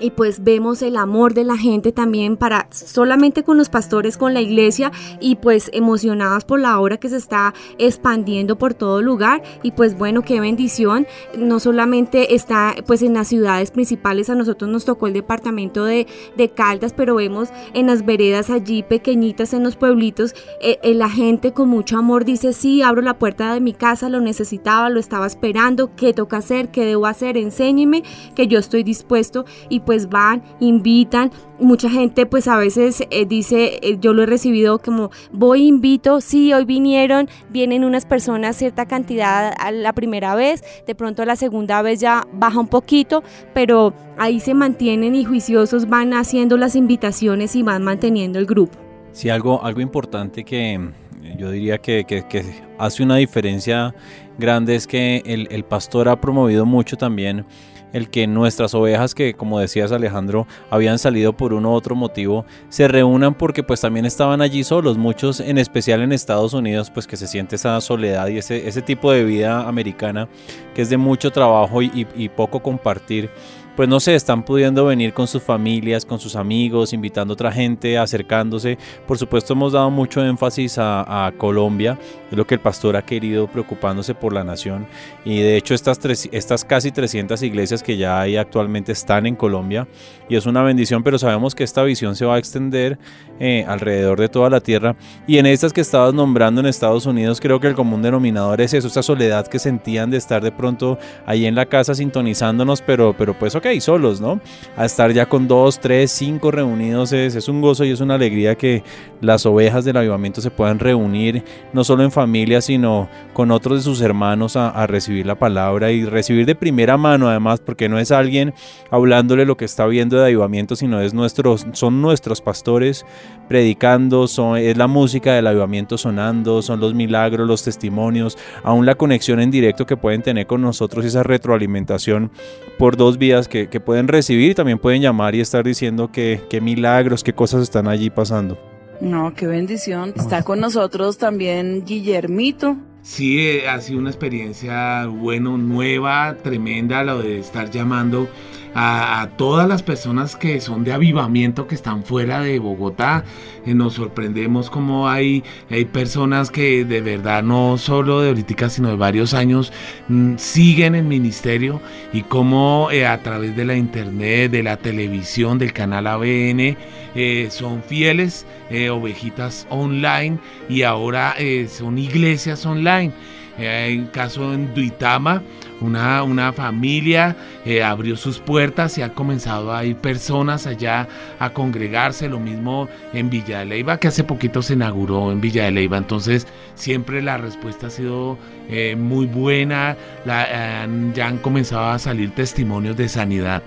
[0.00, 4.34] Y pues vemos el amor de la gente también para solamente con los pastores, con
[4.34, 9.42] la iglesia y pues emocionados por la obra que se está expandiendo por todo lugar
[9.62, 11.06] y pues bueno, qué bendición.
[11.36, 16.06] No solamente está pues en las ciudades principales, a nosotros nos tocó el departamento de,
[16.36, 21.10] de Caldas, pero vemos en las veredas allí pequeñitas, en los pueblitos, eh, eh, la
[21.10, 25.00] gente con mucho amor dice, sí, abro la puerta de mi casa, lo necesitaba, lo
[25.00, 26.70] estaba esperando, ¿qué toca hacer?
[26.70, 27.36] ¿Qué debo hacer?
[27.36, 28.02] Enséñeme
[28.34, 31.30] que yo estoy dispuesto y pues van, invitan.
[31.58, 36.20] Mucha gente pues a veces eh, dice, eh, yo lo he recibido como voy, invito,
[36.20, 41.26] sí, hoy vinieron, vienen unas personas cierta cantidad a la primera vez, de pronto a
[41.26, 43.22] la segunda vez ya baja un poquito,
[43.52, 48.78] pero ahí se mantienen y juiciosos van haciendo las invitaciones y van manteniendo el grupo.
[49.12, 50.92] Sí, algo, algo importante que mm,
[51.38, 52.44] yo diría que, que- que
[52.78, 53.94] hace una diferencia
[54.38, 57.44] grande es que el, el pastor ha promovido mucho también
[57.92, 62.44] el que nuestras ovejas que como decías Alejandro habían salido por uno u otro motivo
[62.68, 64.96] se reúnan porque pues también estaban allí solos.
[64.98, 68.82] Muchos en especial en Estados Unidos pues que se siente esa soledad y ese, ese
[68.82, 70.28] tipo de vida americana
[70.74, 73.30] que es de mucho trabajo y, y- y poco compartir
[73.76, 77.52] pues no sé, están pudiendo venir con sus familias, con sus amigos, invitando a otra
[77.52, 78.78] gente, acercándose.
[79.06, 81.98] Por supuesto hemos dado mucho énfasis a, Colombia,
[82.30, 84.86] es lo que el pastor ha querido preocupándose por la nación.
[85.24, 89.36] Y de hecho estas, tres- estas casi 300 iglesias que ya hay actualmente están en
[89.36, 89.86] Colombia
[90.28, 92.98] y es una bendición, pero sabemos que esta visión se va a extender
[93.38, 94.96] eh, alrededor de toda la tierra.
[95.26, 98.74] Y en estas que estabas nombrando en Estados Unidos, creo que el común denominador es
[98.74, 103.14] eso, esa soledad que sentían de estar de pronto ahí en la casa sintonizándonos, pero,
[103.16, 104.40] pero pues ok, solos, ¿no?
[104.76, 108.14] A estar ya con dos, tres, cinco reunidos es, es un gozo y es una
[108.16, 108.82] alegría que
[109.20, 113.84] las ovejas del avivamiento se puedan reunir, no solo en familia, sino con otros de
[113.84, 117.98] sus hermanos a, a recibir la palabra y recibir de primera mano además, porque no
[117.98, 118.54] es alguien
[118.90, 123.04] hablándole lo que está viendo de avivamiento, sino es nuestros, son nuestros pastores
[123.48, 128.94] predicando, son, es la música del avivamiento sonando, son los milagros, los testimonios, aún la
[128.94, 132.30] conexión en directo que pueden tener con nosotros, esa retroalimentación
[132.78, 136.40] por dos vías que, que pueden recibir y también pueden llamar y estar diciendo que,
[136.48, 138.58] qué milagros, qué cosas están allí pasando.
[139.02, 140.14] No, qué bendición.
[140.16, 142.76] Está con nosotros también Guillermito.
[143.02, 148.28] Sí, eh, ha sido una experiencia, bueno, nueva, tremenda, lo de estar llamando
[148.74, 153.24] a, todas las personas que son de avivamiento, que están fuera de Bogotá.
[153.66, 158.88] Eh, nos sorprendemos como hay, hay personas que de verdad, no solo de ahorita, sino
[158.88, 159.72] de varios años,
[160.08, 161.80] mm, siguen el ministerio
[162.12, 166.76] y cómo eh, a través de la internet, de la televisión, del canal ABN,
[167.14, 171.34] eh, son fieles, eh, ovejitas online y ahora
[171.68, 173.12] son iglesias online.
[173.58, 175.42] Un caso en Duitama,
[175.80, 181.08] una, una familia eh, abrió sus puertas y ha comenzado a ir personas allá
[181.38, 185.64] a congregarse, lo mismo en Villa de Leyva, que hace poquito se inauguró en Villa
[185.64, 191.88] de Leyva, entonces siempre la respuesta ha sido eh, muy buena, han- ya han comenzado
[191.90, 193.62] a salir testimonios de sanidad.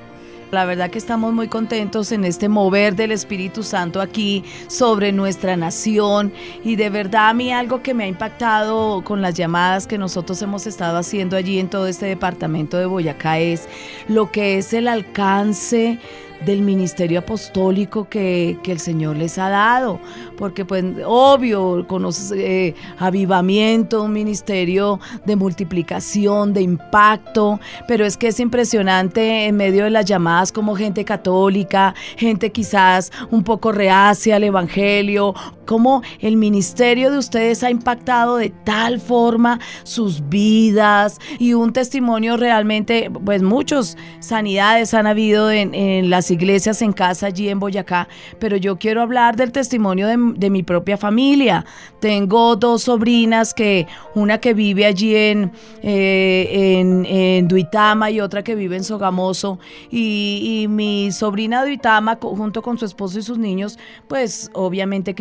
[0.53, 5.57] La verdad que estamos muy contentos en este mover del Espíritu Santo aquí sobre nuestra
[5.57, 6.31] nación.
[6.63, 10.39] Y de verdad a mí algo que me ha impactado con las llamadas que nosotros
[10.43, 13.67] hemos estado haciendo allí en todo este departamento de Boyacá es
[14.07, 15.97] lo que es el alcance
[16.45, 19.99] del ministerio apostólico que, que el Señor les ha dado,
[20.37, 28.27] porque pues obvio, conoces eh, avivamiento, un ministerio de multiplicación, de impacto, pero es que
[28.27, 34.35] es impresionante en medio de las llamadas como gente católica, gente quizás un poco reacia
[34.35, 35.33] al Evangelio,
[35.65, 42.37] cómo el ministerio de ustedes ha impactado de tal forma sus vidas y un testimonio
[42.37, 48.07] realmente, pues muchos sanidades han habido en, las iglesias en casa allí en Boyacá,
[48.39, 51.65] pero yo quiero hablar del testimonio de, mi propia familia.
[51.99, 55.51] Tengo dos sobrinas que, una que vive allí en,
[55.81, 59.59] eh, Duitama y otra que vive en Sogamoso.
[59.89, 65.15] Y, y mi sobrina Duitama junto con su esposo y sus niños, pues obviamente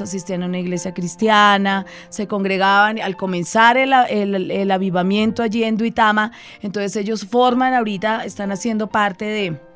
[0.00, 5.76] asistían a una iglesia cristiana, se congregaban al comenzar el, el- el avivamiento allí en
[5.76, 9.67] Duitama, entonces ellos forman ahorita, están haciendo parte de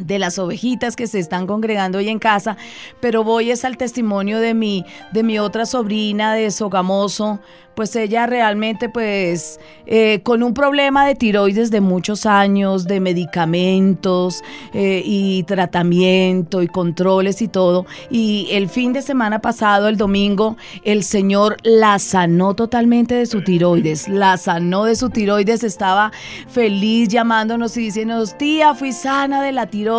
[0.00, 2.56] de las ovejitas que se están congregando hoy en casa,
[3.00, 7.40] pero voy es al testimonio de mi, de mi otra sobrina de Sogamoso,
[7.74, 14.42] pues ella realmente pues eh, con un problema de tiroides de muchos años, de medicamentos
[14.74, 20.56] eh, y tratamiento y controles y todo, y el fin de semana pasado, el domingo,
[20.84, 26.12] el Señor la sanó totalmente de su tiroides, la sanó de su tiroides, estaba
[26.48, 29.89] feliz llamándonos y diciéndonos, tía, fui sana de la tiroides,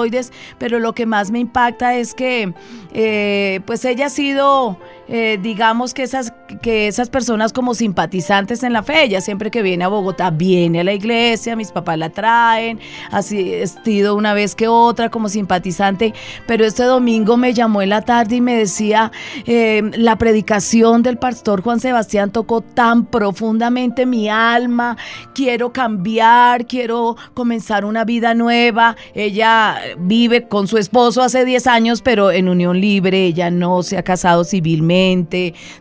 [0.58, 2.54] pero lo que más me impacta es que
[2.94, 4.78] eh, pues ella ha sido,
[5.14, 9.62] eh, digamos que esas, que esas personas como simpatizantes en la fe, ella siempre que
[9.62, 12.80] viene a Bogotá viene a la iglesia, mis papás la traen,
[13.12, 16.14] ha sido una vez que otra como simpatizante,
[16.48, 19.12] pero este domingo me llamó en la tarde y me decía,
[19.46, 24.96] eh, la predicación del pastor Juan Sebastián tocó tan profundamente mi alma,
[25.36, 32.02] quiero cambiar, quiero comenzar una vida nueva, ella vive con su esposo hace 10 años,
[32.02, 35.01] pero en unión libre, ella no se ha casado civilmente,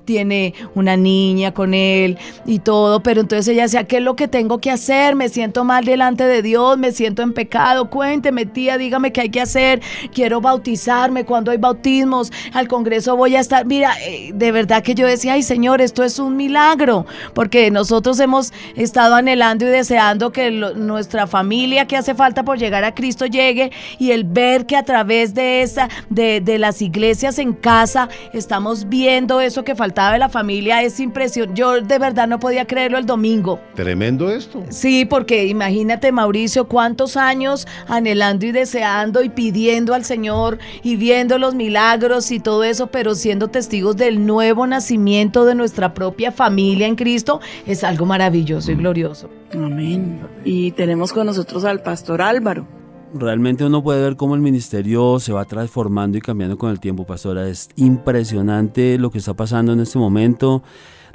[0.04, 4.28] tiene una niña con él y todo, pero entonces ella decía, ¿qué es lo que
[4.28, 5.14] tengo que hacer?
[5.14, 9.28] Me siento mal delante de Dios, me siento en pecado, cuénteme tía, dígame qué hay
[9.30, 9.80] que hacer,
[10.12, 14.94] quiero bautizarme, cuando hay bautismos, al Congreso voy a estar, mira, eh, de verdad que
[14.94, 20.32] yo decía, ay Señor, esto es un milagro, porque nosotros hemos estado anhelando y deseando
[20.32, 24.76] que nuestra familia que hace falta por llegar a Cristo llegue y el ver que
[24.76, 30.12] a través de esa, de, de las iglesias en casa, estamos viendo eso que faltaba
[30.12, 31.58] de la familia, es impresionante.
[31.58, 33.60] Yo de verdad no podía creerlo el domingo.
[33.74, 34.62] Tremendo esto.
[34.68, 41.38] Sí, porque imagínate Mauricio, cuántos años anhelando y deseando y pidiendo al Señor y viendo
[41.38, 46.86] los milagros y todo eso, pero siendo testigos del nuevo nacimiento de nuestra propia familia
[46.86, 49.30] en Cristo, es algo maravilloso y glorioso.
[49.52, 50.20] Amén.
[50.44, 52.79] Y tenemos con nosotros al pastor Álvaro.
[53.12, 57.04] Realmente uno puede ver cómo el ministerio se va transformando y cambiando con el tiempo,
[57.04, 57.48] pastora.
[57.48, 60.62] Es impresionante lo que está pasando en este momento,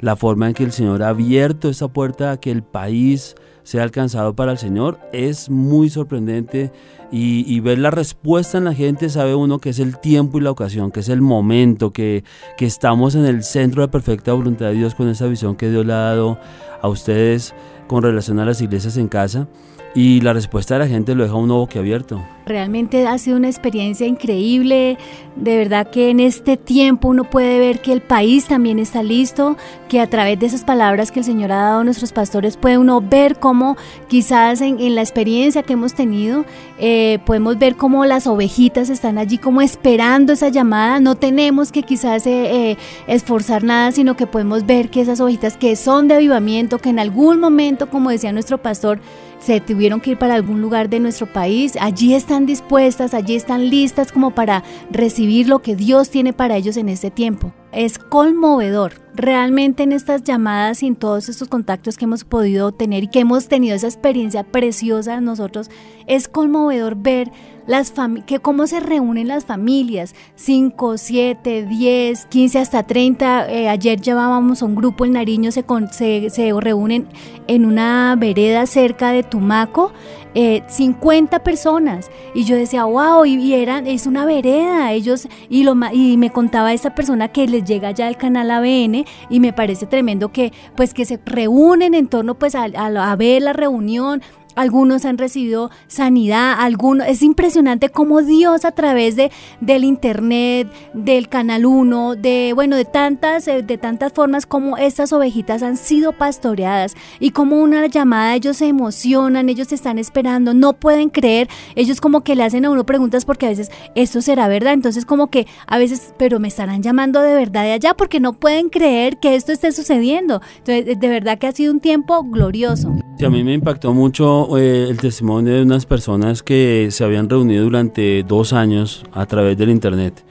[0.00, 3.82] la forma en que el Señor ha abierto esa puerta a que el país sea
[3.82, 6.70] alcanzado para el Señor es muy sorprendente
[7.10, 10.50] y, ver la respuesta en la gente sabe uno que es el tiempo y la
[10.50, 12.24] ocasión, que es el momento, que,
[12.58, 15.86] que estamos en el centro de perfecta voluntad de Dios con esa visión que Dios
[15.86, 16.38] le ha dado
[16.82, 17.54] a ustedes
[17.86, 19.48] con relación a las iglesias en casa
[19.96, 22.22] y la respuesta de la gente lo deja uno boquiabierto.
[22.44, 24.98] Realmente ha sido una experiencia increíble.
[25.36, 29.56] De verdad que en este tiempo uno puede ver que el país también está listo,
[29.88, 32.76] que a través de esas palabras que el Señor ha dado a nuestros pastores puede
[32.76, 33.76] uno ver cómo
[34.06, 36.44] quizás en, en la experiencia que hemos tenido
[36.78, 41.00] eh, podemos ver cómo las ovejitas están allí como esperando esa llamada.
[41.00, 42.76] No tenemos que quizás eh, eh,
[43.06, 46.98] esforzar nada, sino que podemos ver que esas ovejitas que son de avivamiento, que en
[46.98, 49.00] algún momento, como decía nuestro pastor,
[49.38, 53.70] se tuvieron que ir para algún lugar de nuestro país, allí están dispuestas, allí están
[53.70, 57.52] listas como para recibir lo que Dios tiene para ellos en este tiempo.
[57.72, 59.05] Es conmovedor.
[59.16, 63.20] Realmente en estas llamadas y en todos estos contactos que hemos podido tener y que
[63.20, 65.70] hemos tenido esa experiencia preciosa nosotros,
[66.06, 67.32] es conmovedor ver
[67.66, 67.94] las
[68.26, 73.50] que cómo se reúnen las familias, 5, 7, 10, 15 hasta 30.
[73.50, 77.08] Eh, ayer llevábamos a un grupo en Nariño, se, se, se reúnen
[77.48, 79.92] en una vereda cerca de Tumaco,
[80.38, 82.10] eh, 50 personas.
[82.34, 84.92] Y yo decía, wow, y, eran, es una vereda.
[84.92, 89.06] Ellos, y, lo, y me contaba esa persona que les llega ya el canal ABN
[89.30, 93.16] y me parece tremendo que pues que se reúnen en torno pues a, a, a
[93.16, 94.20] ver la reunión
[94.56, 99.30] algunos han recibido sanidad, algunos, es impresionante cómo Dios a través de,
[99.60, 105.12] del internet, del canal 1, de, bueno, de tantas, eh, de tantas formas como estas
[105.12, 110.72] ovejitas han sido pastoreadas y como una llamada ellos se emocionan, ellos están esperando, no
[110.72, 114.48] pueden creer, ellos como que le hacen a uno preguntas porque a veces esto será
[114.48, 118.20] verdad, entonces como que a veces, pero me estarán llamando de verdad de allá porque
[118.20, 120.40] no pueden creer que esto esté sucediendo.
[120.58, 122.96] Entonces, de verdad que ha sido un tiempo glorioso.
[123.18, 127.28] Sí, a mí me impactó mucho eh, el testimonio de unas personas que se habían
[127.28, 130.24] reunido durante dos años a través del internet.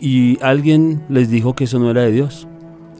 [0.00, 2.48] Y alguien les dijo que eso no era de Dios,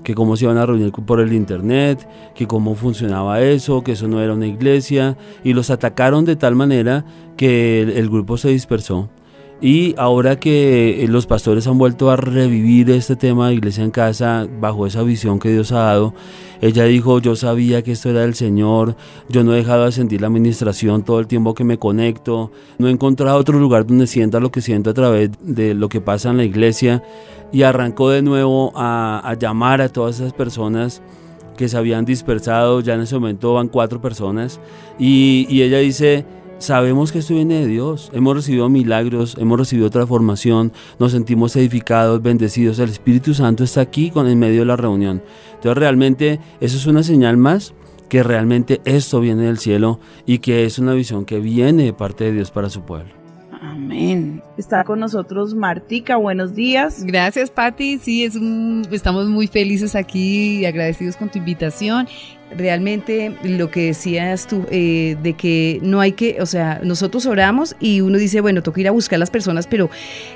[0.04, 4.08] que cómo se iban a reunir por el internet, que cómo funcionaba eso, que eso
[4.08, 7.04] no era una iglesia y los atacaron de tal manera
[7.36, 9.08] que el, el grupo se dispersó
[9.62, 13.90] y ahora que eh, los pastores han vuelto a revivir este tema de iglesia en
[13.90, 16.14] casa bajo esa visión que Dios ha dado,
[16.62, 18.96] ella dijo, yo sabía que esto era del Señor,
[19.28, 22.88] yo no he dejado de sentir la administración todo el tiempo que me conecto, no
[22.88, 26.30] he encontrado otro lugar donde sienta lo que siento a través de lo que pasa
[26.30, 27.02] en la iglesia
[27.52, 31.02] y arrancó de nuevo a, llamar a todas esas personas
[31.56, 34.58] que se habían dispersado, ya en ese momento van cuatro personas
[34.98, 36.24] y, y ella dice,
[36.60, 38.10] Sabemos que esto viene de Dios.
[38.12, 42.78] Hemos recibido milagros, hemos recibido transformación, nos sentimos edificados, bendecidos.
[42.78, 45.22] El Espíritu Santo está aquí con en medio de la reunión.
[45.54, 47.72] Entonces realmente eso es una señal más
[48.10, 52.24] que realmente esto viene del cielo y que es una visión que viene de parte
[52.24, 53.19] de Dios para su pueblo.
[53.60, 54.42] Amén.
[54.56, 57.04] Está con nosotros Martica, buenos días.
[57.04, 57.98] Gracias, Patti.
[57.98, 62.08] Sí, es un, estamos muy felices aquí y agradecidos con tu invitación
[62.56, 67.76] realmente lo que decías tú, eh, de que no hay que, o sea, nosotros oramos
[67.80, 69.90] y uno dice, bueno, toca ir a buscar a las personas, pero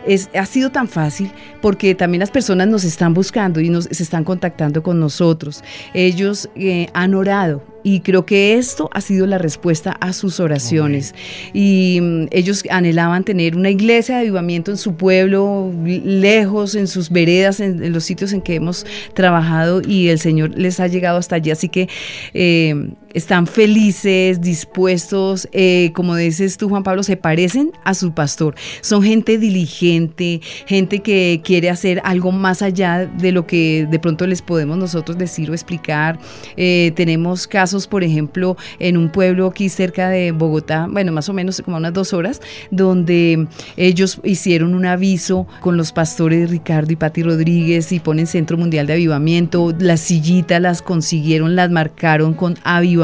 [0.06, 4.02] es, ha sido tan fácil porque también las personas nos están buscando y nos, se
[4.02, 5.62] están contactando con nosotros.
[5.92, 11.14] Ellos eh, han orado, y creo que esto ha sido la respuesta a sus oraciones.
[11.52, 17.10] Y mm, ellos anhelaban tener una iglesia de avivamiento en su pueblo, lejos, en sus
[17.10, 21.18] veredas, en, en, los sitios en que hemos trabajado y el Señor les ha llegado
[21.18, 21.50] hasta allí.
[21.50, 21.88] Así que
[22.32, 28.56] eh, están felices, dispuestos, eh, como dices tú Juan Pablo, se parecen a su pastor.
[28.80, 34.26] Son gente diligente, gente que quiere hacer algo más allá de lo que de pronto
[34.26, 36.18] les podemos nosotros decir o explicar.
[36.56, 41.32] Eh, tenemos casos, por ejemplo, en un pueblo aquí cerca de Bogotá, bueno, más o
[41.32, 42.40] menos como unas dos horas,
[42.70, 43.46] donde
[43.76, 48.88] ellos hicieron un aviso con los pastores Ricardo y Pati Rodríguez y ponen Centro Mundial
[48.88, 53.03] de Avivamiento, las sillitas las consiguieron, las marcaron con avivamiento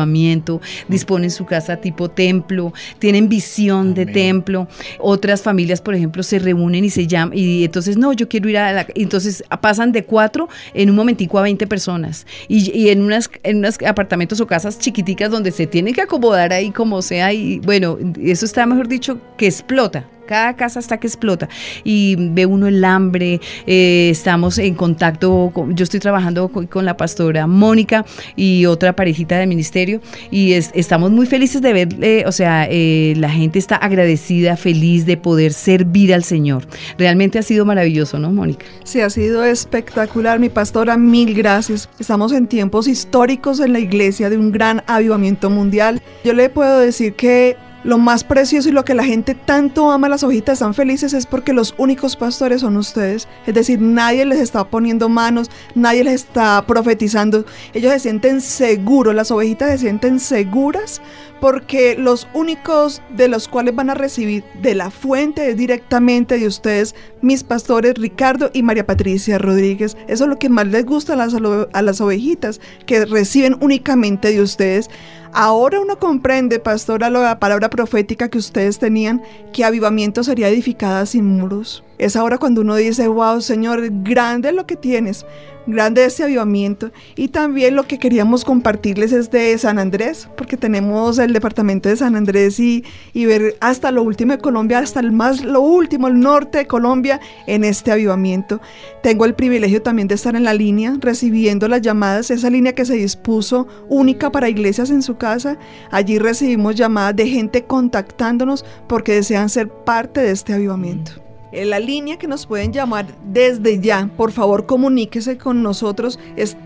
[0.88, 4.68] disponen su casa tipo templo, tienen visión de templo.
[4.98, 8.59] Otras familias, por ejemplo, se reúnen y se llaman, y entonces, no, yo quiero ir
[8.59, 8.86] a la...
[8.94, 12.26] Entonces pasan de cuatro en un momentico a 20 personas.
[12.48, 16.53] Y, y en, unas, en unos apartamentos o casas chiquiticas donde se tienen que acomodar
[16.53, 17.32] ahí como sea.
[17.32, 21.49] Y bueno, eso está, mejor dicho, que explota cada casa hasta que explota
[21.83, 26.97] y ve uno el hambre, eh, estamos en contacto, con, yo estoy trabajando con, la
[26.97, 28.07] pastora Mónica
[28.37, 30.01] y otra parejita del ministerio
[30.31, 34.57] y es, estamos muy felices de ver, eh, o sea, eh, la gente está agradecida,
[34.57, 36.64] feliz de poder servir al Señor.
[36.97, 38.64] Realmente ha sido maravilloso, ¿no, Mónica?
[38.85, 41.89] Sí, ha sido espectacular, mi pastora, mil gracias.
[41.99, 46.01] Estamos en tiempos históricos en la iglesia de un gran avivamiento mundial.
[46.24, 50.09] Yo le puedo decir que lo más precioso y lo que la gente tanto ama
[50.09, 53.28] las ovejitas están felices es porque los únicos pastores son ustedes.
[53.47, 57.45] Es decir, nadie les está poniendo manos, nadie les está profetizando.
[57.72, 61.01] Ellos se sienten seguros, las ovejitas se sienten seguras
[61.41, 66.47] porque los únicos de los cuales van a recibir de la fuente es directamente de
[66.47, 69.97] ustedes, mis pastores Ricardo y María Patricia Rodríguez.
[70.07, 74.33] Eso es lo que más les gusta a las, a las ovejitas, que reciben únicamente
[74.33, 74.91] de ustedes.
[75.33, 79.22] Ahora uno comprende, pastora, la palabra profética que ustedes tenían,
[79.53, 81.85] que avivamiento sería edificada sin muros.
[82.01, 85.26] Es ahora cuando uno dice, wow, Señor, grande lo que tienes,
[85.66, 86.92] grande ese avivamiento.
[87.14, 91.96] Y también lo que queríamos compartirles es de San Andrés, porque tenemos el departamento de
[91.96, 96.09] San Andrés y, y ver hasta lo último de Colombia, hasta el más, lo último,
[96.09, 98.62] el norte de Colombia, en este avivamiento.
[99.03, 102.86] Tengo el privilegio también de estar en la línea, recibiendo las llamadas, esa línea que
[102.86, 105.59] se dispuso única para iglesias en su casa.
[105.90, 111.30] Allí recibimos llamadas de gente contactándonos porque desean ser parte de este avivamiento.
[111.53, 116.57] En la línea que nos pueden llamar desde ya, por favor comuníquese con nosotros, es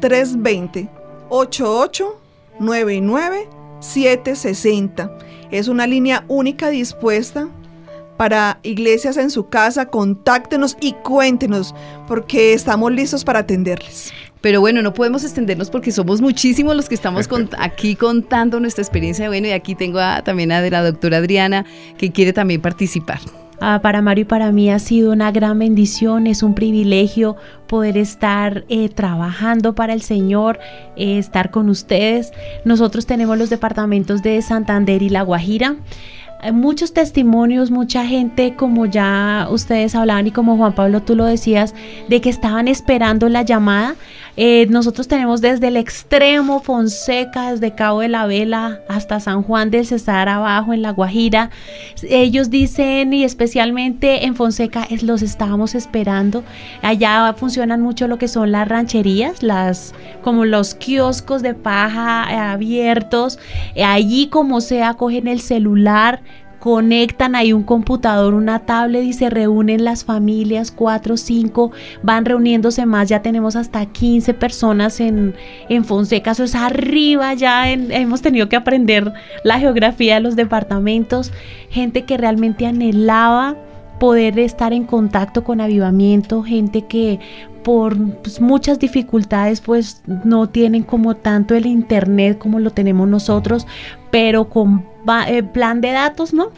[3.80, 5.10] 320-8899-760.
[5.50, 7.48] Es una línea única dispuesta
[8.16, 9.86] para iglesias en su casa.
[9.86, 11.74] Contáctenos y cuéntenos
[12.06, 14.12] porque estamos listos para atenderles.
[14.40, 18.82] Pero bueno, no podemos extendernos porque somos muchísimos los que estamos con- aquí contando nuestra
[18.82, 19.28] experiencia.
[19.28, 21.64] Bueno, y aquí tengo a- también a de la doctora Adriana
[21.96, 23.20] que quiere también participar.
[23.60, 27.36] Ah, para Mario y para mí ha sido una gran bendición, es un privilegio
[27.66, 30.58] poder estar eh, trabajando para el Señor,
[30.96, 32.32] eh, estar con ustedes.
[32.64, 35.76] Nosotros tenemos los departamentos de Santander y La Guajira.
[36.40, 41.24] Hay muchos testimonios, mucha gente, como ya ustedes hablaban y como Juan Pablo tú lo
[41.24, 41.74] decías,
[42.08, 43.94] de que estaban esperando la llamada.
[44.36, 49.70] Eh, nosotros tenemos desde el extremo Fonseca, desde Cabo de la Vela hasta San Juan
[49.70, 51.50] del Cesar abajo en La Guajira.
[52.02, 56.42] Ellos dicen, y especialmente en Fonseca, es, los estábamos esperando.
[56.82, 62.36] Allá funcionan mucho lo que son las rancherías, las como los kioscos de paja eh,
[62.36, 63.38] abiertos.
[63.74, 66.22] Eh, allí como sea, cogen el celular,
[66.64, 72.86] conectan ahí un computador, una tablet y se reúnen las familias, cuatro, cinco, van reuniéndose
[72.86, 75.34] más, ya tenemos hasta 15 personas en,
[75.68, 79.12] en Fonseca, eso es arriba, ya hemos tenido que aprender
[79.42, 81.34] la geografía de los departamentos,
[81.68, 83.56] gente que realmente anhelaba
[84.00, 87.20] poder estar en contacto con avivamiento, gente que
[87.62, 93.66] por pues, muchas dificultades pues no tienen como tanto el internet como lo tenemos nosotros,
[94.10, 94.93] pero con
[95.52, 96.50] plan de datos, ¿no?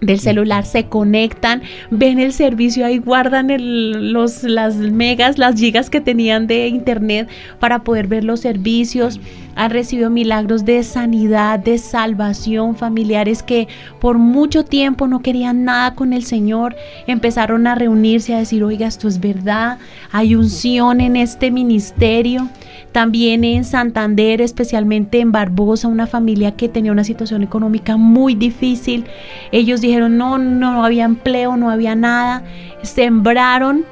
[0.00, 5.88] del celular se conectan, ven el servicio ahí, guardan el- los, las megas, las gigas
[5.88, 7.28] que tenían de internet
[7.58, 9.18] para poder ver los servicios.
[9.56, 13.68] Han recibido milagros de sanidad, de salvación, familiares que
[14.00, 16.74] por mucho tiempo no querían nada con el Señor,
[17.06, 19.78] empezaron a reunirse a decir, oiga, esto es verdad,
[20.12, 22.48] hay unción en este ministerio.
[22.92, 29.04] También en Santander, especialmente en Barbosa, una familia que tenía una situación económica muy difícil.
[29.50, 32.44] Ellos dijeron, no, no había empleo, no había nada.
[32.82, 33.84] Sembraron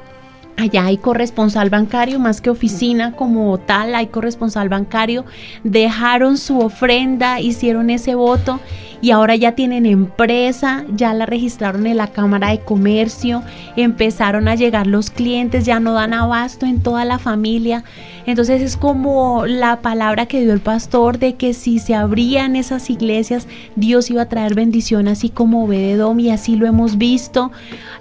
[0.55, 5.25] Allá hay corresponsal bancario, más que oficina como tal, hay corresponsal bancario.
[5.63, 8.59] Dejaron su ofrenda, hicieron ese voto
[9.01, 13.41] y ahora ya tienen empresa, ya la registraron en la Cámara de Comercio,
[13.75, 17.83] empezaron a llegar los clientes, ya no dan abasto en toda la familia.
[18.25, 22.89] Entonces es como la palabra que dio el pastor de que si se abrían esas
[22.89, 27.51] iglesias, Dios iba a traer bendición, así como Obededom, y así lo hemos visto.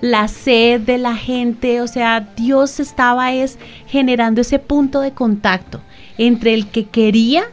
[0.01, 5.81] La sed de la gente, o sea, Dios estaba es generando ese punto de contacto
[6.19, 7.45] entre el que quería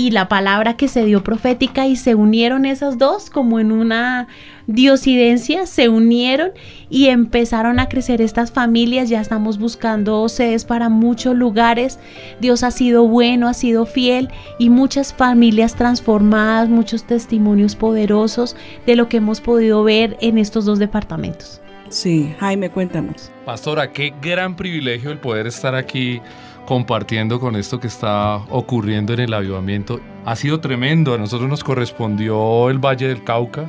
[0.00, 4.28] y la palabra que se dio profética y se unieron esas dos como en una
[4.66, 6.52] diosidencia, se unieron
[6.88, 11.98] y empezaron a crecer estas familias, ya estamos buscando sedes para muchos lugares,
[12.40, 18.96] Dios ha sido bueno, ha sido fiel y muchas familias transformadas, muchos testimonios poderosos de
[18.96, 21.60] lo que hemos podido ver en estos dos departamentos.
[21.90, 23.30] Sí, Jaime, cuéntanos.
[23.44, 26.22] Pastora, qué gran privilegio el poder estar aquí
[26.70, 29.98] compartiendo con esto que está ocurriendo en el avivamiento.
[30.24, 33.68] Ha sido tremendo, a nosotros nos correspondió el Valle del Cauca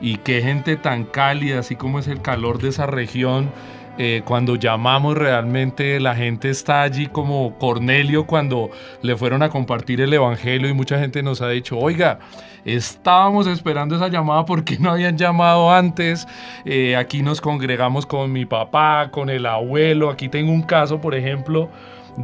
[0.00, 3.50] y qué gente tan cálida, así como es el calor de esa región.
[3.98, 8.70] eh, cuando llamamos realmente la gente está allí como Cornelio cuando
[9.02, 12.20] le fueron a compartir el Evangelio y mucha gente nos ha dicho, oiga,
[12.64, 16.26] estábamos esperando esa llamada porque no habían llamado antes.
[16.64, 20.08] Eh, aquí nos congregamos con mi papá, con el abuelo.
[20.08, 21.68] Aquí tengo un caso, por ejemplo,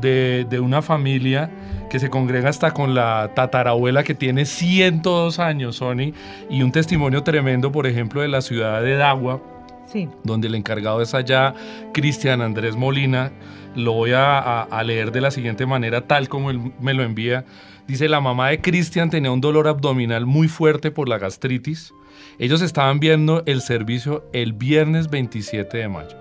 [0.01, 1.51] de, de una familia
[1.90, 6.12] que se congrega hasta con la tatarabuela que tiene 102 años, Sony,
[6.51, 9.40] y un testimonio tremendo, por ejemplo, de la ciudad de Dagua,
[9.86, 10.09] Sí.
[10.24, 11.55] donde el encargado es allá
[11.92, 13.30] Cristian Andrés Molina.
[13.76, 17.03] Lo voy a, a- a leer de la siguiente manera, tal como él me lo
[17.05, 17.45] envía.
[17.86, 21.92] Dice, la mamá de Cristian tenía un dolor abdominal muy fuerte por la gastritis.
[22.38, 26.16] Ellos estaban viendo el servicio el viernes 27 de mayo.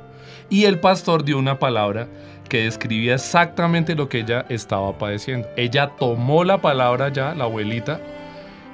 [0.49, 2.07] Y el pastor dio una palabra
[2.49, 5.47] que describía exactamente lo que ella estaba padeciendo.
[5.57, 7.99] Ella tomó la palabra ya, la abuelita,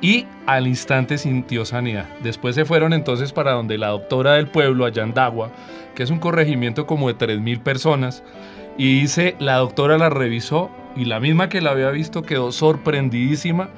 [0.01, 2.07] y al instante sintió sanidad.
[2.24, 5.51] Después se fueron entonces para donde la doctora del pueblo, allá en Dagua,
[5.95, 8.24] que es un corregimiento como de 3.000 personas,
[8.78, 13.70] y dice, la doctora la revisó y la misma que la había visto quedó sorprendidísima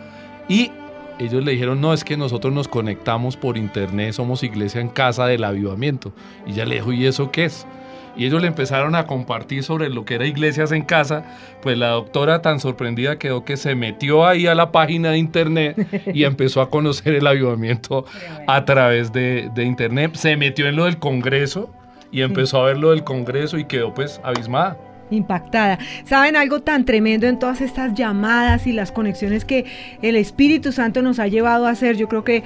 [0.47, 0.71] y
[1.19, 5.27] ellos le dijeron, no, es que nosotros nos conectamos por internet, somos iglesia en casa
[5.27, 6.13] del avivamiento.
[6.47, 7.67] Y ella le dijo, ¿y eso qué es?
[8.15, 11.23] Y ellos le empezaron a compartir sobre lo que era iglesias en casa,
[11.61, 15.87] pues la doctora tan sorprendida quedó que se metió ahí a la página de internet
[16.13, 18.05] y empezó a conocer el avivamiento
[18.47, 20.15] a través de, de internet.
[20.15, 21.69] Se metió en lo del Congreso
[22.11, 24.77] y empezó a ver lo del Congreso y quedó pues abismada.
[25.09, 25.79] impactada.
[26.05, 29.65] ¿Saben algo tan tremendo en todas estas llamadas y las conexiones que
[30.01, 31.97] el Espíritu Santo nos ha llevado a hacer?
[31.97, 32.43] Yo creo que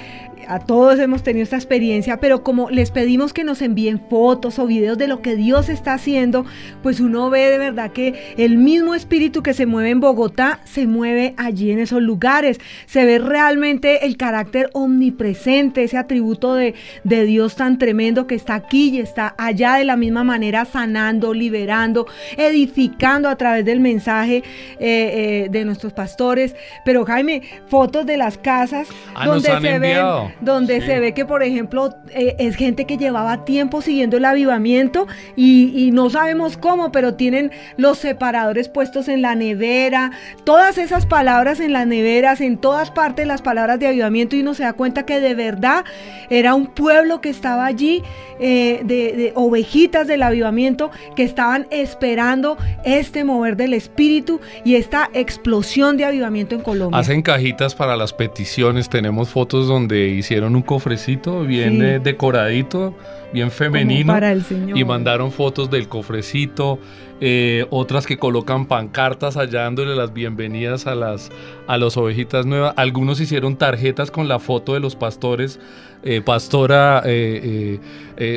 [0.48, 4.68] a todos hemos tenido esta experiencia, pero como les pedimos que nos envíen fotos o
[4.68, 6.46] videos de lo que Dios está haciendo,
[6.84, 10.88] pues uno ve de verdad que el mismo espíritu que se mueve en Bogotá se
[10.88, 12.60] mueve allí en esos lugares.
[12.86, 18.56] Se ve realmente el carácter omnipresente, ese atributo de, de Dios tan tremendo que está
[18.56, 22.08] aquí y está allá de la misma manera sanando, liberando,
[22.38, 24.44] edificando a través del mensaje eh,
[24.80, 26.56] eh, de nuestros pastores.
[26.84, 30.25] Pero Jaime, fotos de las casas Ah, donde se enviado.
[30.42, 30.88] Donde Sí.
[30.88, 35.72] se ve que por ejemplo eh, es gente que llevaba tiempo siguiendo el avivamiento y,
[35.76, 40.12] y no sabemos cómo, pero tienen los separadores puestos en la nevera,
[40.44, 44.54] todas esas palabras en las neveras, en todas partes las palabras de avivamiento y uno
[44.54, 45.84] se da cuenta que de verdad
[46.30, 48.02] era un pueblo que estaba allí,
[48.40, 55.10] eh, de, de ovejitas del avivamiento que estaban esperando este mover del espíritu y esta
[55.14, 57.00] explosión de avivamiento en Colombia.
[57.00, 58.90] Hacen cajitas para las peticiones.
[58.90, 61.86] Tenemos fotos donde hicieron un cofrecito bien Sí.
[61.86, 62.94] eh, decoradito,
[63.34, 64.14] bien femenino.
[64.14, 64.78] para el Señor.
[64.78, 66.80] Y mandaron fotos del cofrecito.
[67.22, 71.32] eh, otras que colocan pancartas allá dándole las bienvenidas a las
[71.66, 72.74] a las ovejitas nuevas.
[72.76, 75.58] Algunos hicieron tarjetas con la foto de los pastores,
[76.04, 77.80] eh, pastora, eh,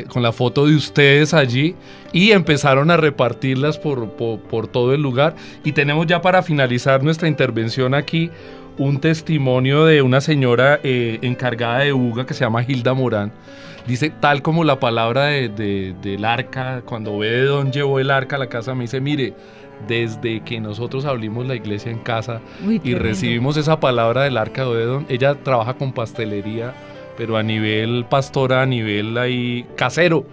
[0.07, 1.75] con la foto de ustedes allí
[2.13, 5.35] y empezaron a repartirlas por, por, por todo el lugar.
[5.65, 8.31] Y tenemos ya para finalizar nuestra intervención aquí
[8.79, 13.31] un testimonio de una señora eh, encargada de UGA que se llama Hilda Morán.
[13.85, 18.09] Dice, tal como la palabra de- de- del arca, cuando ve de dónde llevó el
[18.09, 19.33] arca a la casa, me dice, mire,
[19.87, 24.61] desde que nosotros abrimos la iglesia en casa Uy, y recibimos esa palabra del arca
[24.63, 26.73] de Obededón, ella trabaja con pastelería,
[27.17, 30.25] pero a nivel pastora, a nivel ahí casero.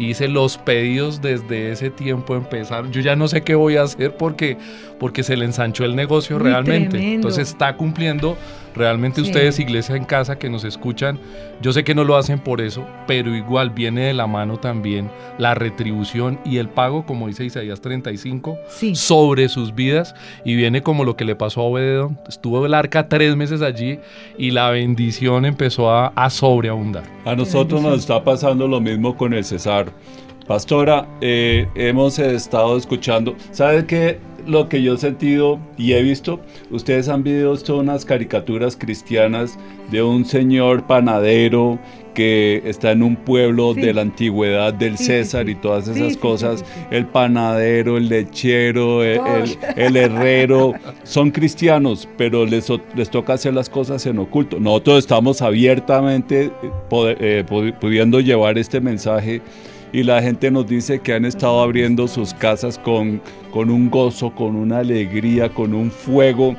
[0.00, 2.90] Y dice, los pedidos desde ese tiempo empezaron.
[2.90, 4.56] Yo ya no sé qué voy a hacer porque,
[4.98, 6.88] porque se le ensanchó el negocio realmente.
[6.88, 7.16] tremendo.
[7.16, 8.38] Entonces está cumpliendo
[8.74, 9.26] realmente Sí.
[9.28, 11.18] ustedes, iglesia en casa que nos escuchan.
[11.62, 15.10] Yo sé que no lo hacen por eso, pero igual viene de la mano también
[15.38, 18.58] la retribución y el pago, como dice Isaías 35,
[18.94, 20.14] sobre sus vidas.
[20.44, 22.18] Y viene como lo que le pasó a Obededón.
[22.28, 23.98] Estuvo el arca tres meses allí
[24.38, 27.02] y la bendición empezó a, a sobreabundar.
[27.24, 29.92] A nosotros nos está pasando lo mismo con el César.
[30.46, 33.36] Pastora, eh, hemos estado escuchando.
[33.52, 34.18] ¿Sabe qué?
[34.46, 39.58] Lo que yo he sentido y he visto, ustedes han visto unas caricaturas cristianas
[39.90, 41.78] de un señor panadero
[42.14, 43.80] que está en un pueblo Sí.
[43.82, 45.52] de la antigüedad del Sí, César sí.
[45.52, 46.64] y todas esas cosas.
[46.90, 49.58] El panadero, el lechero, el, Todos.
[49.76, 50.74] el- el herrero,
[51.04, 52.66] son cristianos, pero les,
[52.96, 54.58] les toca hacer las cosas en oculto.
[54.58, 56.50] Nosotros estamos abiertamente eh,
[56.88, 59.40] poder- eh, pu- pudiendo llevar este mensaje
[59.92, 63.20] y la gente nos dice que han estado abriendo sus casas con,
[63.50, 66.56] con un gozo, con una alegría, con un fuego.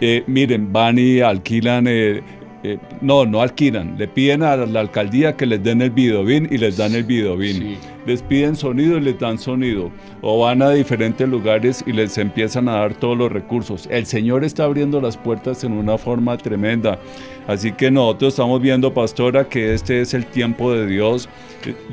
[0.00, 2.22] Eh, miren, van y alquilan, eh,
[2.64, 6.58] eh, no, no alquilan, le piden a la alcaldía que les den el videobin y
[6.58, 7.76] les dan el videobin.
[8.06, 9.90] Les piden sonido y les dan sonido.
[10.22, 13.88] O van a diferentes lugares y les empiezan a dar todos los recursos.
[13.90, 16.98] El Señor está abriendo las puertas en una forma tremenda.
[17.48, 21.30] Así que nosotros estamos viendo, pastora, que este es el tiempo de Dios.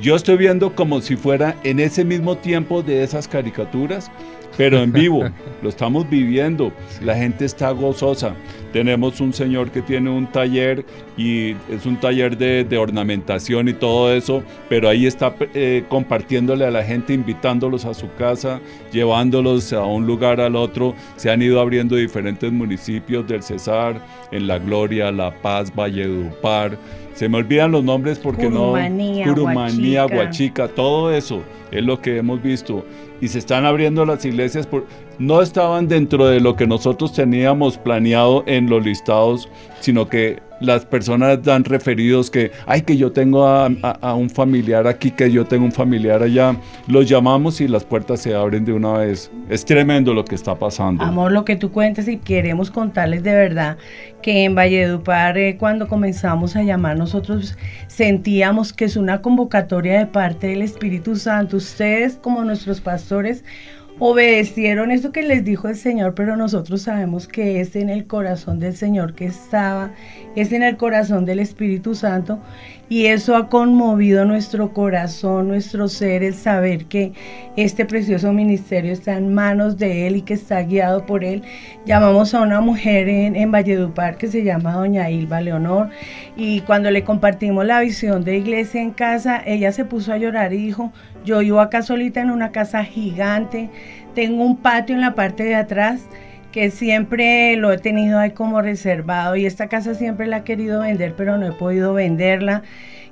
[0.02, 4.12] Yo estoy viendo como si fuera en ese mismo tiempo de esas caricaturas,
[4.58, 5.24] pero en vivo,
[5.62, 6.72] lo estamos viviendo,
[7.04, 8.36] la gente está gozosa.
[8.72, 10.86] Tenemos un señor que tiene un taller
[11.16, 16.66] y es un taller de, de ornamentación y todo eso, pero ahí está eh, compartiéndole
[16.66, 18.60] a la gente, invitándolos a su casa,
[18.92, 20.94] llevándolos a un lugar al otro.
[21.16, 24.02] Se han ido abriendo diferentes municipios del Cesar,
[24.32, 26.78] en La Gloria, La Paz, Valledupar.
[27.14, 29.34] Se me olvidan los nombres porque Curumanía, no.
[29.34, 30.18] Curumanía, Huachica.
[30.18, 32.86] Huachica, todo eso es lo que hemos visto.
[33.22, 34.86] Y se están abriendo las iglesias, por,
[35.20, 39.50] no estaban dentro de lo que nosotros teníamos planeado en los listados,
[39.80, 43.68] sino que las personas dan referidos que, ay, que yo tengo a,
[44.16, 46.56] un familiar aquí, que yo tengo un familiar allá.
[46.88, 49.32] Los llamamos y las puertas se abren de una vez.
[49.50, 51.04] Es tremendo lo que está pasando.
[51.04, 53.78] Amor, lo que tú cuentes y queremos contarles de verdad
[54.22, 57.56] que en Valledupar eh, cuando comenzamos a llamar nosotros
[57.88, 61.58] sentíamos que es una convocatoria de parte del Espíritu Santo.
[61.58, 63.44] Ustedes como nuestros pastores
[64.00, 68.60] obedecieron eso que les dijo el Señor, pero nosotros sabemos que es en el corazón
[68.60, 69.92] del Señor que estaba,
[70.36, 72.40] es en el corazón del Espíritu Santo
[72.88, 77.14] y eso ha conmovido nuestro corazón, nuestro ser, el saber que
[77.56, 81.44] este precioso ministerio está en manos de Él y que está guiado por Él.
[81.86, 85.90] Llamamos a una mujer en, en Valledupar que se llama Doña Ilva Leonor
[86.36, 90.54] y cuando le compartimos la visión de iglesia en casa, ella se puso a llorar
[90.54, 90.92] y dijo,
[91.24, 93.70] yo vivo acá solita en una casa gigante,
[94.14, 96.02] tengo un patio en la parte de atrás
[96.56, 100.80] que siempre lo he tenido ahí como reservado y esta casa siempre la he querido
[100.80, 102.64] vender, pero no he podido venderla.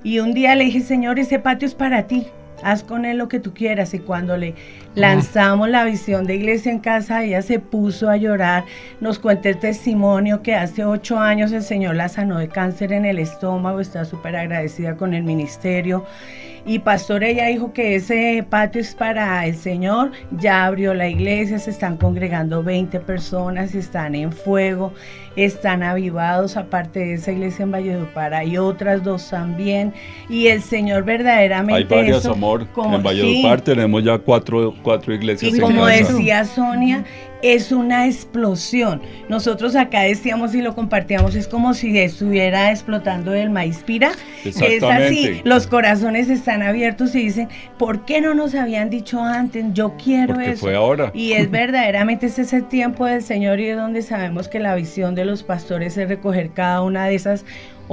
[0.01, 2.27] Y un día le dije, Señor, ese patio es para ti.
[2.63, 3.93] Haz con él lo que tú quieras.
[3.93, 4.55] Y cuando le
[4.95, 8.63] lanzamos la visión de iglesia en casa, ella se puso a llorar.
[9.01, 13.03] Nos cuenta el testimonio que hace ocho años el Señor la sanó de cáncer en
[13.03, 13.81] el estómago.
[13.81, 16.05] Está súper agradecida con el ministerio.
[16.65, 20.11] Y pastor, ella dijo que ese patio es para el Señor.
[20.31, 24.93] Ya abrió la iglesia, se están congregando 20 personas, están en fuego,
[25.35, 26.55] están avivados.
[26.55, 29.93] Aparte de esa iglesia en Valledupar, hay otras dos también.
[30.29, 31.93] Y el Señor Hay verdaderamente.
[31.93, 32.65] varias, eso, amor.
[32.69, 36.13] como- en Valledupar tenemos ya cuatro, cuatro iglesias y en como casa.
[36.13, 37.03] decía Sonia,
[37.43, 39.01] es una explosión.
[39.29, 44.13] Nosotros acá decíamos y lo compartíamos, es como si estuviera explotando el maíz pira.
[44.43, 49.65] Es así, los corazones están abiertos y dicen, ¿por qué no nos habían dicho antes?
[49.73, 50.61] Yo quiero Porque eso.
[50.61, 51.11] fue ahora.
[51.13, 54.75] Y es verdaderamente ese es el tiempo del Señor y es donde sabemos que la
[54.75, 57.43] visión de los pastores es recoger cada una de esas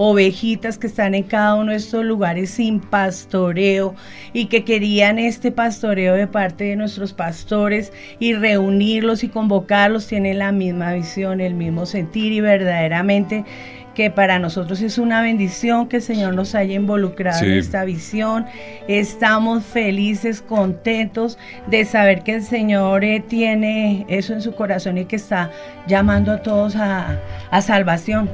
[0.02, 3.94] ovejitas que están en cada uno de estos lugares sin pastoreo
[4.32, 10.38] y que querían este pastoreo de parte de nuestros pastores y reunirlos y convocarlos, tienen
[10.38, 13.44] la misma visión, el mismo sentir y verdaderamente
[13.94, 18.46] que para nosotros es una bendición que el Señor nos haya involucrado en esta visión.
[18.88, 21.36] Estamos felices, contentos
[21.66, 25.50] de saber que el Señor eh, tiene eso en su corazón y que está
[25.86, 27.20] llamando a todos a,
[27.50, 28.30] a salvación.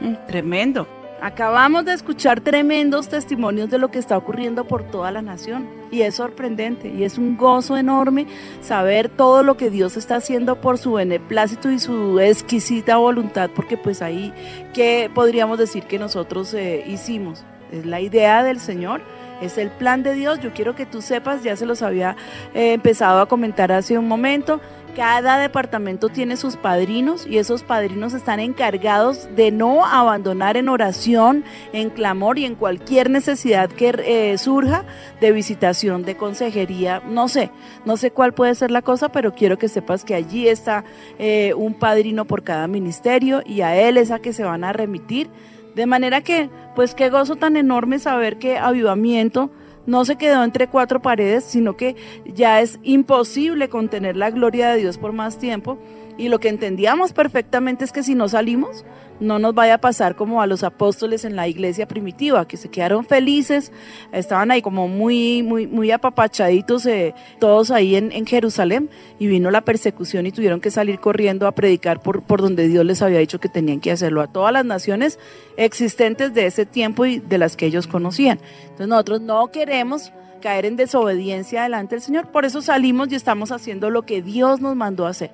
[0.00, 1.01] Mm, Tremendo.
[1.22, 6.02] Acabamos de escuchar tremendos testimonios de lo que está ocurriendo por toda la nación y
[6.02, 8.26] es sorprendente y es un gozo enorme
[8.60, 13.76] saber todo lo que Dios está haciendo por su beneplácito y su exquisita voluntad porque
[13.76, 14.34] pues ahí
[14.74, 19.00] que podríamos decir que nosotros eh, hicimos es la idea del Señor
[19.42, 20.40] es el plan de Dios.
[20.40, 22.16] Yo quiero que tú sepas, ya se los había
[22.54, 24.60] eh, empezado a comentar hace un momento,
[24.94, 31.44] cada departamento tiene sus padrinos y esos padrinos están encargados de no abandonar en oración,
[31.72, 34.84] en clamor y en cualquier necesidad que eh, surja
[35.20, 37.50] de visitación, de consejería, no sé,
[37.84, 40.84] no sé cuál puede ser la cosa, pero quiero que sepas que allí está
[41.18, 44.72] eh, un padrino por cada ministerio y a él es a que se van a
[44.72, 45.30] remitir.
[45.74, 49.50] De manera que, pues qué gozo tan enorme saber que avivamiento
[49.86, 54.78] no se quedó entre cuatro paredes, sino que ya es imposible contener la gloria de
[54.78, 55.78] Dios por más tiempo.
[56.18, 58.84] Y lo que entendíamos perfectamente es que si no salimos,
[59.20, 62.68] no nos vaya a pasar como a los apóstoles en la iglesia primitiva, que se
[62.68, 63.72] quedaron felices,
[64.12, 69.60] estaban ahí como muy, muy, muy apapachaditos, eh, todos ahí en, Jerusalén, y vino la
[69.60, 73.40] persecución y tuvieron que salir corriendo a predicar por, por donde Dios les había dicho
[73.40, 75.18] que tenían que hacerlo, a todas las naciones
[75.56, 78.38] existentes de ese tiempo y de las que ellos conocían.
[78.62, 83.52] Entonces nosotros no queremos caer en desobediencia delante del Señor, por eso salimos y estamos
[83.52, 85.30] haciendo lo que Dios nos mandó hacer.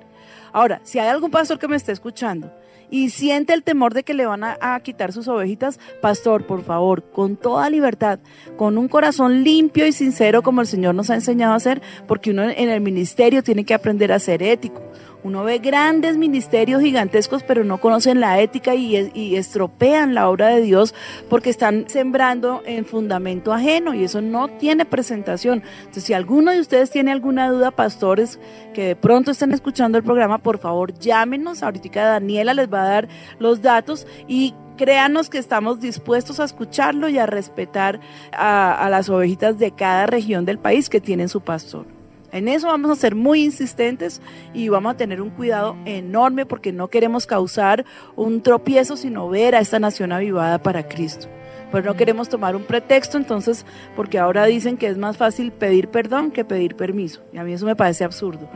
[0.53, 2.51] Ahora, si hay algún pastor que me esté escuchando
[2.91, 7.03] y siente el temor de que le van a, quitar sus ovejitas, pastor, por favor,
[7.11, 8.19] con toda libertad,
[8.57, 12.31] con un corazón limpio y sincero como el Señor nos ha enseñado a hacer, porque
[12.31, 14.81] uno en el ministerio tiene que aprender a ser ético.
[15.21, 20.61] Uno ve grandes ministerios gigantescos, pero no conocen la ética y, estropean la obra de
[20.61, 20.95] Dios
[21.29, 25.61] porque están sembrando en fundamento ajeno y eso no tiene presentación.
[25.79, 28.39] Entonces, si alguno de ustedes tiene alguna duda, pastores
[28.73, 31.63] que de pronto están escuchando el programa, por favor llámenos.
[31.63, 33.07] Ahorita Daniela les va a dar
[33.39, 37.99] los datos y créanos que estamos dispuestos a escucharlo y a respetar
[38.31, 41.98] a, a las ovejitas de cada región del país que tienen su pastor.
[42.31, 44.21] En eso vamos a ser muy insistentes
[44.53, 47.85] y vamos a tener un cuidado enorme porque no queremos causar
[48.15, 51.27] un tropiezo, sino ver a esta nación avivada para Cristo.
[51.71, 53.65] Pues no queremos tomar un pretexto, entonces,
[53.95, 57.21] porque ahora dicen que es más fácil pedir perdón que pedir permiso.
[57.31, 58.49] Y a mí eso me parece absurdo.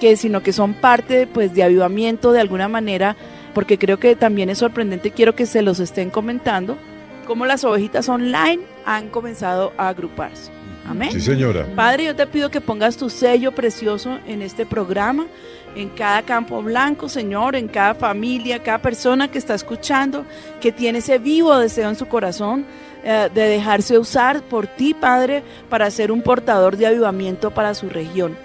[0.00, 3.16] que sino que son parte pues de avivamiento de alguna manera,
[3.52, 6.78] porque creo que también es sorprendente, quiero que se los estén comentando,
[7.26, 10.57] cómo las ovejitas online han comenzado a agruparse.
[10.88, 11.12] Amén.
[11.12, 11.66] Sí, señora.
[11.76, 15.26] Padre, yo te pido que pongas tu sello precioso en este programa,
[15.76, 20.24] en cada campo blanco, Señor, en cada familia, cada persona que está escuchando,
[20.60, 22.64] que tiene ese vivo deseo en su corazón
[23.04, 27.88] eh, de dejarse usar por ti, Padre, para ser un portador de avivamiento para su
[27.88, 28.36] región.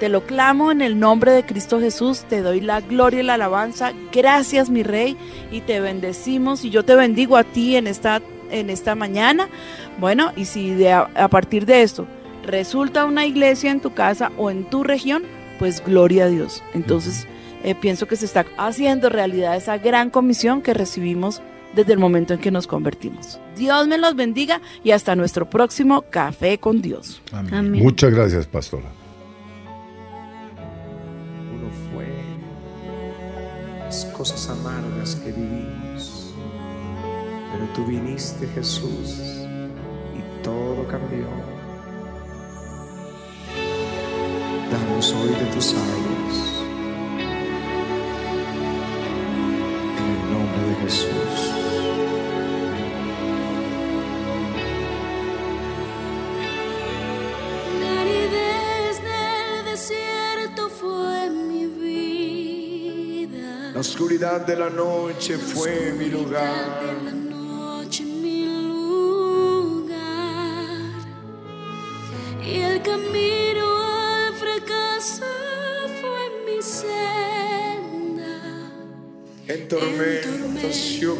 [0.00, 3.34] Te lo clamo en el nombre de Cristo Jesús, te doy la gloria y la
[3.34, 3.92] alabanza.
[4.10, 5.14] Gracias, mi Rey,
[5.52, 6.64] y te bendecimos.
[6.64, 9.50] Y yo te bendigo a ti en esta, en esta mañana.
[10.00, 12.06] Bueno, y si de a, a partir de esto
[12.44, 15.22] resulta una iglesia en tu casa o en tu región,
[15.58, 16.62] pues gloria a Dios.
[16.74, 17.26] Entonces,
[17.62, 21.42] eh, pienso que se está haciendo realidad esa gran comisión que recibimos
[21.74, 23.38] desde el momento en que nos convertimos.
[23.56, 27.20] Dios me los bendiga y hasta nuestro próximo Café con Dios.
[27.32, 27.54] Amén.
[27.54, 27.82] Amén.
[27.82, 28.88] Muchas gracias, pastora.
[31.54, 32.06] Uno fue
[33.80, 36.34] las cosas amargas que vivimos,
[37.52, 39.39] pero tú viniste, Jesús,
[40.50, 41.28] todo cambió.
[44.70, 46.36] Danos hoy de tus aguas.
[49.98, 51.34] En el nombre de Jesús.
[57.80, 63.48] La aridez del desierto fue mi vida.
[63.74, 67.19] La oscuridad de la noche fue mi lugar.
[79.70, 81.14] En tormentas yo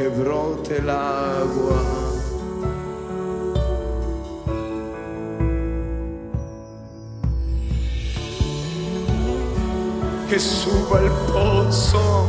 [0.00, 1.82] que brote el agua.
[10.30, 12.26] Que suba el pozo,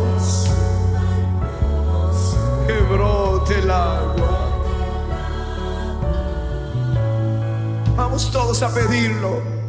[2.68, 4.34] que brote el agua.
[7.96, 9.61] Vamos todos a pedirlo.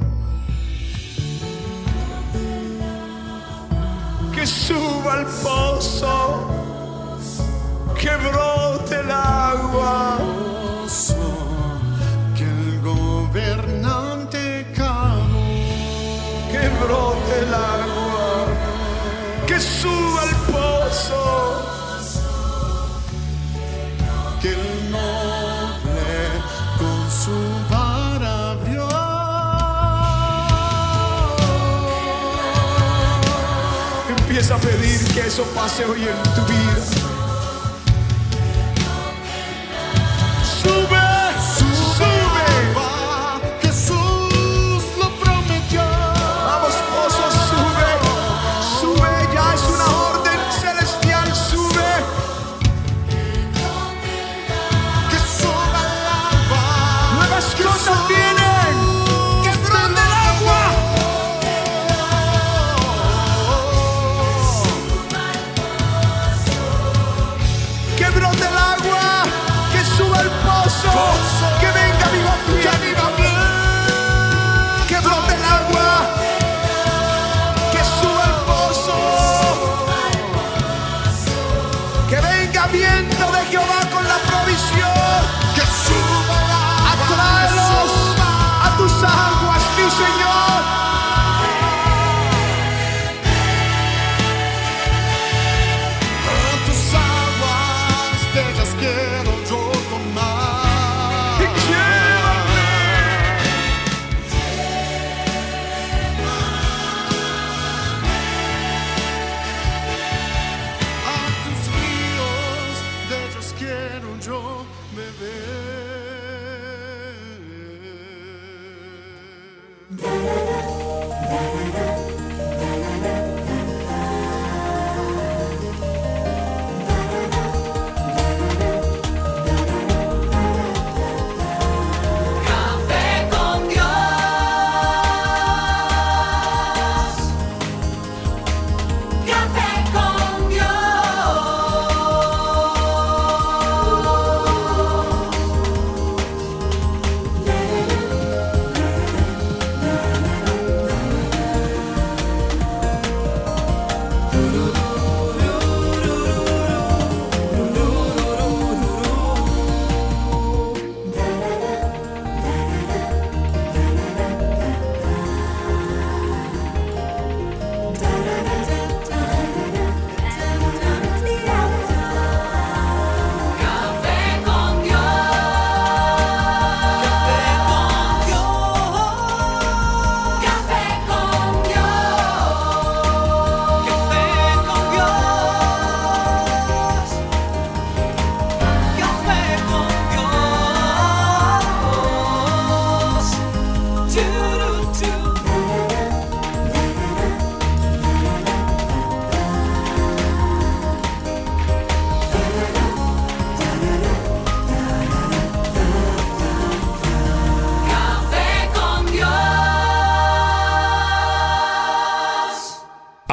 [35.23, 36.92] que eso pase hoy en tu vida.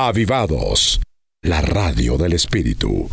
[0.10, 1.00] Avivados,
[1.44, 3.08] la radio del Espíritu.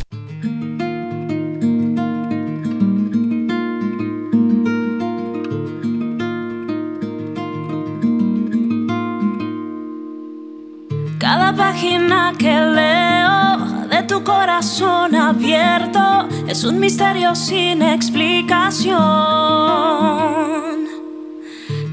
[11.18, 18.96] Cada página que leo de tu corazón abierto es un misterio sin explicación.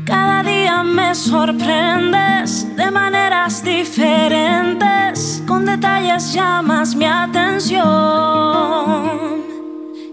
[0.05, 2.52] Cada día me sorprendes
[6.33, 7.83] llamas mi atención.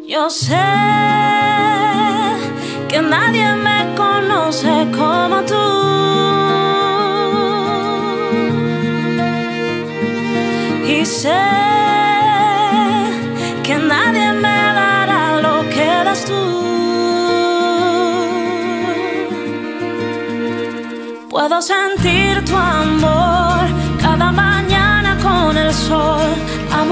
[0.07, 0.67] Yo sé
[2.89, 5.67] que nadie me conoce como tú.
[10.87, 11.60] Y sé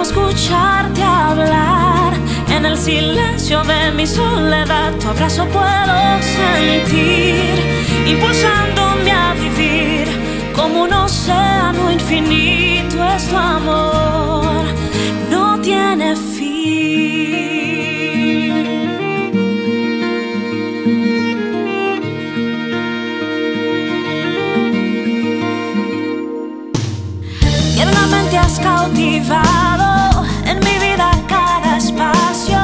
[0.09, 2.15] escucharte hablar
[2.51, 4.95] en el silencio de mi soledad.
[5.01, 7.45] Tu abrazo puedo sentir,
[8.07, 10.09] impulsándome a vivir
[10.57, 14.65] como un océano infinito es tu amor,
[15.31, 16.49] no tiene fin.
[27.75, 29.78] Tiernamente has cautivado
[30.49, 32.59] en mi vida cada espacio,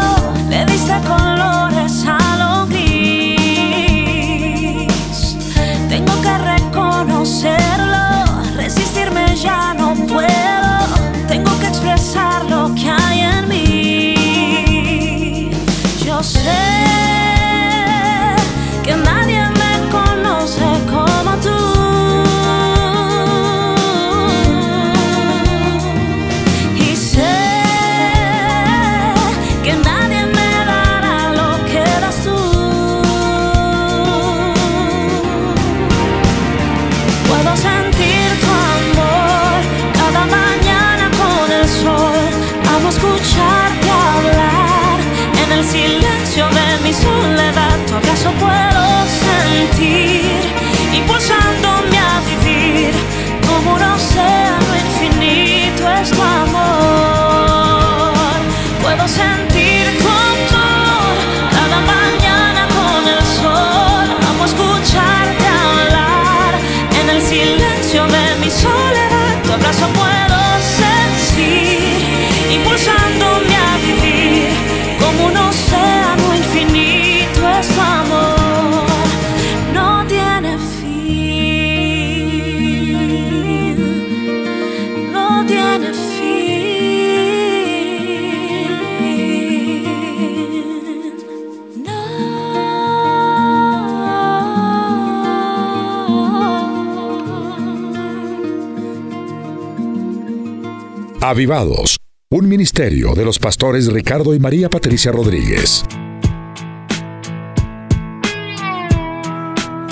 [101.26, 101.96] Avivados,
[102.30, 105.82] un ministerio de los pastores Ricardo y María Patricia Rodríguez.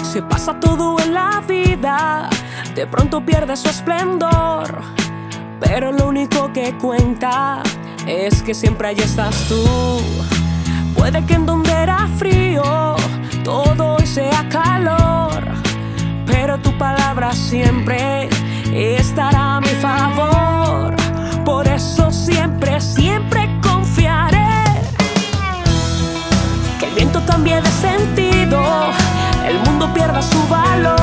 [0.03, 2.29] Se pasa todo en la vida,
[2.75, 4.83] de pronto pierde su esplendor.
[5.59, 7.63] Pero lo único que cuenta
[8.07, 9.65] es que siempre ahí estás tú.
[10.95, 12.95] Puede que en donde era frío
[13.43, 15.43] todo hoy sea calor,
[16.27, 18.29] pero tu palabra siempre
[18.71, 21.02] estará a mi favor.
[22.24, 24.39] Siempre, siempre confiaré.
[26.78, 28.62] Que el viento cambie de sentido,
[29.44, 31.02] el mundo pierda su valor,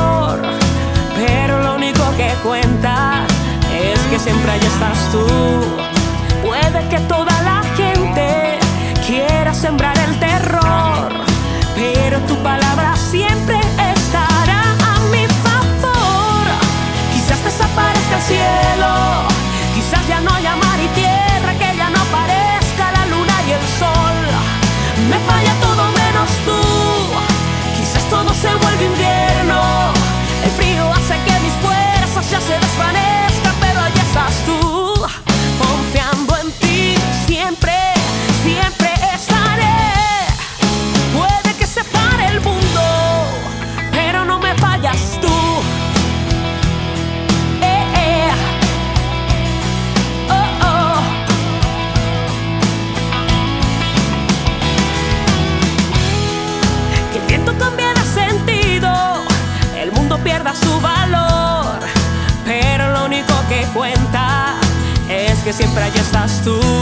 [65.49, 66.78] que siempre allí estás tú.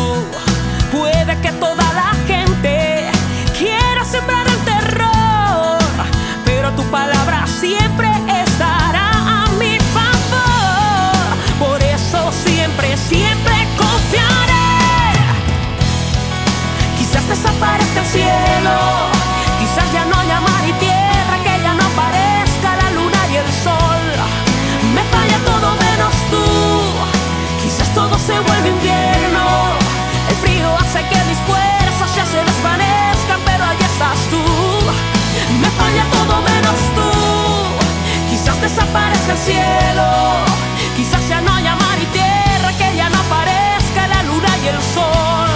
[40.98, 44.82] Quizás ya no haya mar y tierra, que ya no aparezca la luna y el
[44.82, 45.50] sol.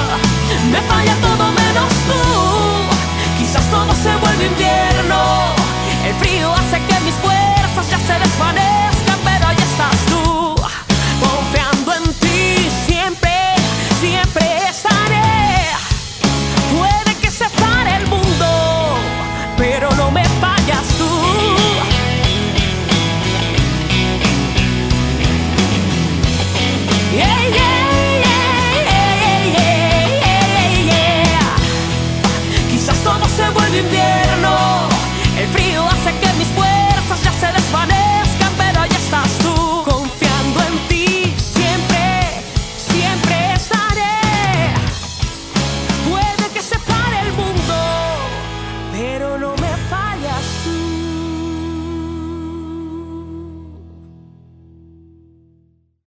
[0.71, 2.21] Me falla todo menos tú.
[3.37, 5.19] Quizás todo se vuelve invierno.
[6.05, 8.90] El frío hace que mis fuerzas ya se desvanezcan.